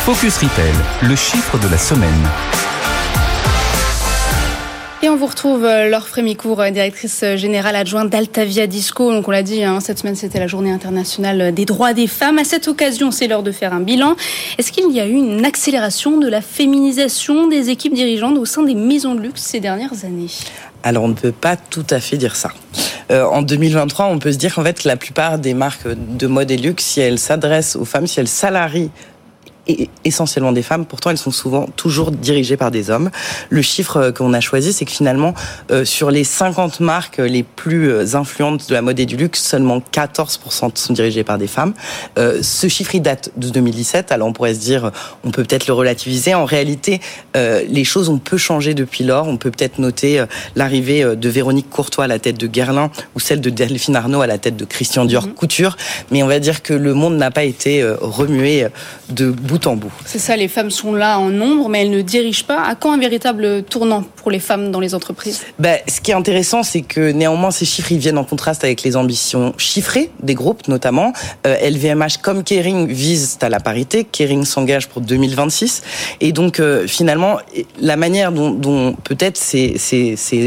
Focus 0.08 0.38
Retail, 0.38 0.72
le 1.02 1.14
chiffre 1.14 1.58
de 1.58 1.68
la 1.70 1.76
semaine. 1.76 2.08
Et 5.02 5.10
on 5.10 5.16
vous 5.16 5.26
retrouve 5.26 5.66
euh, 5.66 5.90
Laure 5.90 6.08
Frémicourt, 6.08 6.62
euh, 6.62 6.70
directrice 6.70 7.20
euh, 7.22 7.36
générale 7.36 7.76
adjointe 7.76 8.08
d'Altavia 8.08 8.66
Disco. 8.66 9.12
Donc 9.12 9.28
on 9.28 9.30
l'a 9.30 9.42
dit, 9.42 9.64
hein, 9.64 9.80
cette 9.80 9.98
semaine 9.98 10.14
c'était 10.14 10.38
la 10.38 10.46
journée 10.46 10.70
internationale 10.70 11.52
des 11.52 11.66
droits 11.66 11.92
des 11.92 12.06
femmes. 12.06 12.38
À 12.38 12.44
cette 12.44 12.68
occasion, 12.68 13.10
c'est 13.10 13.28
l'heure 13.28 13.42
de 13.42 13.52
faire 13.52 13.74
un 13.74 13.80
bilan. 13.80 14.16
Est-ce 14.56 14.72
qu'il 14.72 14.90
y 14.92 14.98
a 14.98 15.06
eu 15.06 15.12
une 15.12 15.44
accélération 15.44 16.16
de 16.16 16.26
la 16.26 16.40
féminisation 16.40 17.46
des 17.46 17.68
équipes 17.68 17.92
dirigeantes 17.92 18.38
au 18.38 18.46
sein 18.46 18.62
des 18.62 18.74
maisons 18.74 19.14
de 19.14 19.20
luxe 19.20 19.42
ces 19.42 19.60
dernières 19.60 20.06
années? 20.06 20.30
Alors 20.84 21.04
on 21.04 21.08
ne 21.08 21.14
peut 21.14 21.32
pas 21.32 21.56
tout 21.56 21.86
à 21.90 22.00
fait 22.00 22.16
dire 22.16 22.34
ça. 22.34 22.50
en 23.10 23.42
2023, 23.42 24.06
on 24.06 24.18
peut 24.18 24.32
se 24.32 24.38
dire 24.38 24.54
qu'en 24.54 24.64
fait 24.64 24.84
la 24.84 24.96
plupart 24.96 25.38
des 25.38 25.52
marques 25.52 25.86
de 25.86 26.26
mode 26.26 26.50
et 26.50 26.56
luxe, 26.56 26.84
si 26.84 27.00
elles 27.02 27.18
s'adressent 27.18 27.76
aux 27.76 27.84
femmes, 27.84 28.06
si 28.06 28.20
elles 28.20 28.26
salarient 28.26 28.90
essentiellement 30.04 30.52
des 30.52 30.62
femmes. 30.62 30.86
Pourtant, 30.86 31.10
elles 31.10 31.18
sont 31.18 31.30
souvent 31.30 31.66
toujours 31.76 32.10
dirigées 32.10 32.56
par 32.56 32.70
des 32.70 32.90
hommes. 32.90 33.10
Le 33.50 33.62
chiffre 33.62 33.96
euh, 33.98 34.12
qu'on 34.12 34.32
a 34.32 34.40
choisi, 34.40 34.72
c'est 34.72 34.84
que 34.84 34.90
finalement, 34.90 35.34
euh, 35.70 35.84
sur 35.84 36.10
les 36.10 36.24
50 36.24 36.80
marques 36.80 37.18
les 37.18 37.42
plus 37.42 37.90
euh, 37.90 38.16
influentes 38.16 38.68
de 38.68 38.74
la 38.74 38.82
mode 38.82 38.98
et 38.98 39.06
du 39.06 39.16
luxe, 39.16 39.42
seulement 39.42 39.82
14% 39.92 40.70
sont 40.74 40.92
dirigées 40.92 41.24
par 41.24 41.38
des 41.38 41.46
femmes. 41.46 41.74
ce 42.16 42.68
chiffre, 42.68 42.94
il 42.94 43.02
date 43.02 43.30
de 43.36 43.48
2017. 43.50 44.12
Alors, 44.12 44.28
on 44.28 44.32
pourrait 44.32 44.54
se 44.54 44.60
dire, 44.60 44.90
on 45.24 45.30
peut 45.30 45.44
peut-être 45.44 45.66
le 45.66 45.74
relativiser. 45.74 46.34
En 46.34 46.44
réalité, 46.44 47.00
les 47.34 47.84
choses 47.84 48.08
ont 48.08 48.18
peu 48.18 48.36
changé 48.36 48.74
depuis 48.74 49.04
lors. 49.04 49.28
On 49.28 49.36
peut 49.36 49.50
peut-être 49.50 49.78
noter 49.78 50.24
l'arrivée 50.56 51.04
de 51.16 51.28
Véronique 51.28 51.68
Courtois 51.70 52.04
à 52.04 52.06
la 52.06 52.18
tête 52.18 52.38
de 52.38 52.46
Guerlain 52.46 52.90
ou 53.14 53.20
celle 53.20 53.40
de 53.40 53.50
Delphine 53.50 53.96
Arnaud 53.96 54.20
à 54.20 54.26
la 54.26 54.38
tête 54.38 54.56
de 54.56 54.64
Christian 54.64 55.04
Dior 55.04 55.26
mhm. 55.26 55.34
Couture. 55.34 55.76
Mais 56.10 56.22
on 56.22 56.26
va 56.26 56.38
dire 56.38 56.62
que 56.62 56.74
le 56.74 56.94
monde 56.94 57.16
n'a 57.16 57.30
pas 57.30 57.44
été 57.44 57.84
remué 58.00 58.66
de 59.10 59.30
bout 59.30 59.57
c'est 60.04 60.18
ça, 60.18 60.36
les 60.36 60.48
femmes 60.48 60.70
sont 60.70 60.92
là 60.92 61.18
en 61.18 61.30
nombre, 61.30 61.68
mais 61.68 61.82
elles 61.82 61.90
ne 61.90 62.02
dirigent 62.02 62.44
pas. 62.44 62.62
À 62.62 62.74
quand 62.74 62.92
un 62.92 62.98
véritable 62.98 63.62
tournant? 63.64 64.04
Les 64.28 64.40
femmes 64.40 64.70
dans 64.70 64.80
les 64.80 64.94
entreprises 64.94 65.42
ben, 65.58 65.78
Ce 65.88 66.00
qui 66.00 66.10
est 66.10 66.14
intéressant, 66.14 66.62
c'est 66.62 66.82
que 66.82 67.12
néanmoins, 67.12 67.50
ces 67.50 67.64
chiffres 67.64 67.92
ils 67.92 67.98
viennent 67.98 68.18
en 68.18 68.24
contraste 68.24 68.64
avec 68.64 68.82
les 68.82 68.96
ambitions 68.96 69.54
chiffrées 69.58 70.10
des 70.22 70.34
groupes, 70.34 70.68
notamment. 70.68 71.12
LVMH 71.44 72.02
euh, 72.02 72.06
comme 72.22 72.44
Kering 72.44 72.88
visent 72.88 73.38
à 73.40 73.48
la 73.48 73.60
parité. 73.60 74.04
Kering 74.04 74.44
s'engage 74.44 74.88
pour 74.88 75.02
2026. 75.02 75.82
Et 76.20 76.32
donc, 76.32 76.60
euh, 76.60 76.86
finalement, 76.86 77.38
la 77.80 77.96
manière 77.96 78.32
dont, 78.32 78.94
peut-être 79.04 79.36
ces, 79.36 79.76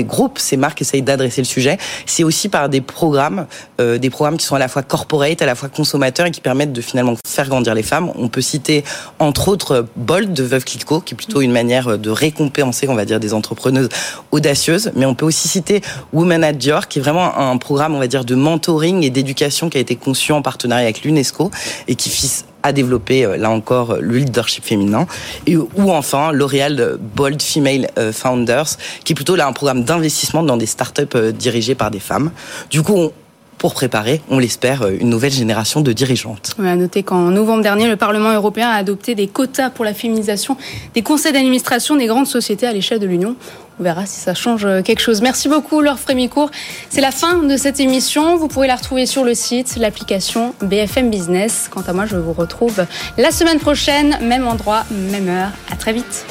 groupes, 0.08 0.40
ces 0.40 0.58
marques 0.58 0.82
essayent 0.82 1.02
d'adresser 1.02 1.42
le 1.42 1.46
sujet, 1.46 1.78
c'est 2.06 2.24
aussi 2.24 2.50
par 2.50 2.70
des 2.70 2.82
programmes, 2.82 3.48
euh, 3.80 3.98
des 3.98 4.10
programmes 4.10 4.38
qui 4.38 4.46
sont 4.46 4.56
à 4.56 4.60
la 4.60 4.68
fois 4.68 4.84
corporate, 4.84 5.42
à 5.42 5.46
la 5.46 5.56
fois 5.56 5.70
consommateurs 5.70 6.26
et 6.26 6.32
qui 6.32 6.42
permettent 6.42 6.74
de 6.74 6.82
finalement 6.82 7.16
faire 7.26 7.48
grandir 7.48 7.74
les 7.74 7.84
femmes. 7.84 8.12
On 8.16 8.28
peut 8.28 8.42
citer 8.42 8.84
entre 9.20 9.48
autres 9.48 9.86
Bold 9.96 10.34
de 10.34 10.44
Veuve 10.44 10.66
Clicquot, 10.66 11.02
qui 11.02 11.14
est 11.14 11.18
plutôt 11.18 11.42
une 11.42 11.52
manière 11.52 11.98
de 11.98 12.10
récompenser, 12.10 12.88
on 12.88 12.96
va 12.96 13.06
dire, 13.06 13.20
des 13.20 13.34
entrepreneuses 13.72 13.90
audacieuses. 14.32 14.92
Mais 14.96 15.06
on 15.06 15.16
peut 15.16 15.26
aussi 15.26 15.48
citer 15.48 15.82
Women 16.14 16.44
at 16.44 16.54
Dior, 16.54 16.88
qui 16.88 17.00
est 17.00 17.02
vraiment 17.02 17.38
un 17.38 17.58
programme, 17.58 17.96
on 17.96 18.00
va 18.00 18.08
dire, 18.08 18.26
de 18.26 18.36
mentoring 18.36 19.04
et 19.04 19.10
d'éducation 19.10 19.70
qui 19.70 19.78
a 19.78 19.82
été 19.82 19.96
conçu 19.96 20.32
en 20.32 20.42
partenariat 20.42 20.86
avec 20.86 21.04
l'UNESCO 21.04 21.52
et 21.88 21.96
qui 21.96 22.10
vise 22.10 22.46
à 22.64 22.74
développer, 22.74 23.26
euh, 23.26 23.38
là 23.38 23.50
encore, 23.50 23.98
le 24.00 24.18
leadership 24.18 24.64
féminin. 24.64 25.08
Et, 25.48 25.58
ou 25.58 25.92
enfin, 25.92 26.32
L'Oréal 26.32 26.98
Bold 27.16 27.42
Female 27.42 27.90
euh, 27.98 28.14
Founders, 28.14 28.78
qui 29.04 29.14
est 29.14 29.16
plutôt 29.16 29.36
là 29.36 29.48
un 29.48 29.54
programme 29.54 29.84
d'investissement 29.84 30.44
dans 30.44 30.58
des 30.58 30.68
startups 30.68 31.04
euh, 31.16 31.32
dirigées 31.32 31.74
par 31.74 31.90
des 31.90 32.00
femmes. 32.00 32.32
Du 32.70 32.84
coup, 32.84 32.96
on, 32.96 33.12
pour 33.62 33.76
préparer, 33.76 34.24
on 34.28 34.40
l'espère, 34.40 34.88
une 34.88 35.12
nouvelle 35.12 35.32
génération 35.32 35.82
de 35.82 35.94
dirigeantes. 35.94 36.56
On 36.58 36.64
va 36.64 36.76
noter 36.76 37.04
qu'en 37.04 37.30
novembre 37.30 37.62
dernier, 37.62 37.88
le 37.88 37.96
Parlement 37.96 38.34
européen 38.34 38.68
a 38.68 38.74
adopté 38.74 39.14
des 39.14 39.28
quotas 39.28 39.70
pour 39.70 39.86
la 39.86 39.94
féminisation 39.94 40.58
des 40.96 41.04
conseils 41.04 41.32
d'administration 41.32 41.96
des 41.96 42.08
grandes 42.08 42.26
sociétés 42.26 42.66
à 42.66 42.74
l'échelle 42.74 42.98
de 42.98 43.06
l'Union. 43.06 43.36
On 43.80 43.84
verra 43.84 44.08
si 44.08 44.20
ça 44.20 44.34
change 44.34 44.66
quelque 44.84 45.00
chose. 45.00 45.22
Merci 45.22 45.48
beaucoup, 45.48 45.82
Laure 45.82 46.00
Frémicourt. 46.00 46.50
C'est 46.90 47.02
la 47.02 47.12
fin 47.12 47.38
de 47.38 47.56
cette 47.56 47.80
émission. 47.80 48.36
Vous 48.36 48.48
pourrez 48.48 48.66
la 48.66 48.78
retrouver 48.78 49.06
sur 49.06 49.24
le 49.24 49.36
site, 49.36 49.76
l'application 49.76 50.56
BFM 50.64 51.12
Business. 51.12 51.70
Quant 51.70 51.82
à 51.82 51.94
moi, 51.94 52.08
je 52.08 52.16
vous 52.16 52.34
retrouve 52.34 52.88
la 53.20 53.30
semaine 53.30 53.60
prochaine, 53.60 54.18
même 54.24 54.48
endroit, 54.48 54.86
même 54.90 55.30
heure. 55.30 55.52
À 55.72 55.76
très 55.76 55.94
vite. 55.94 56.26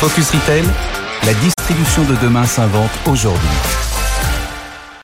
Focus 0.00 0.32
Retail, 0.32 0.64
la 1.24 1.34
distribution 1.34 2.02
de 2.06 2.16
demain 2.20 2.44
s'invente 2.44 2.90
aujourd'hui. 3.06 3.91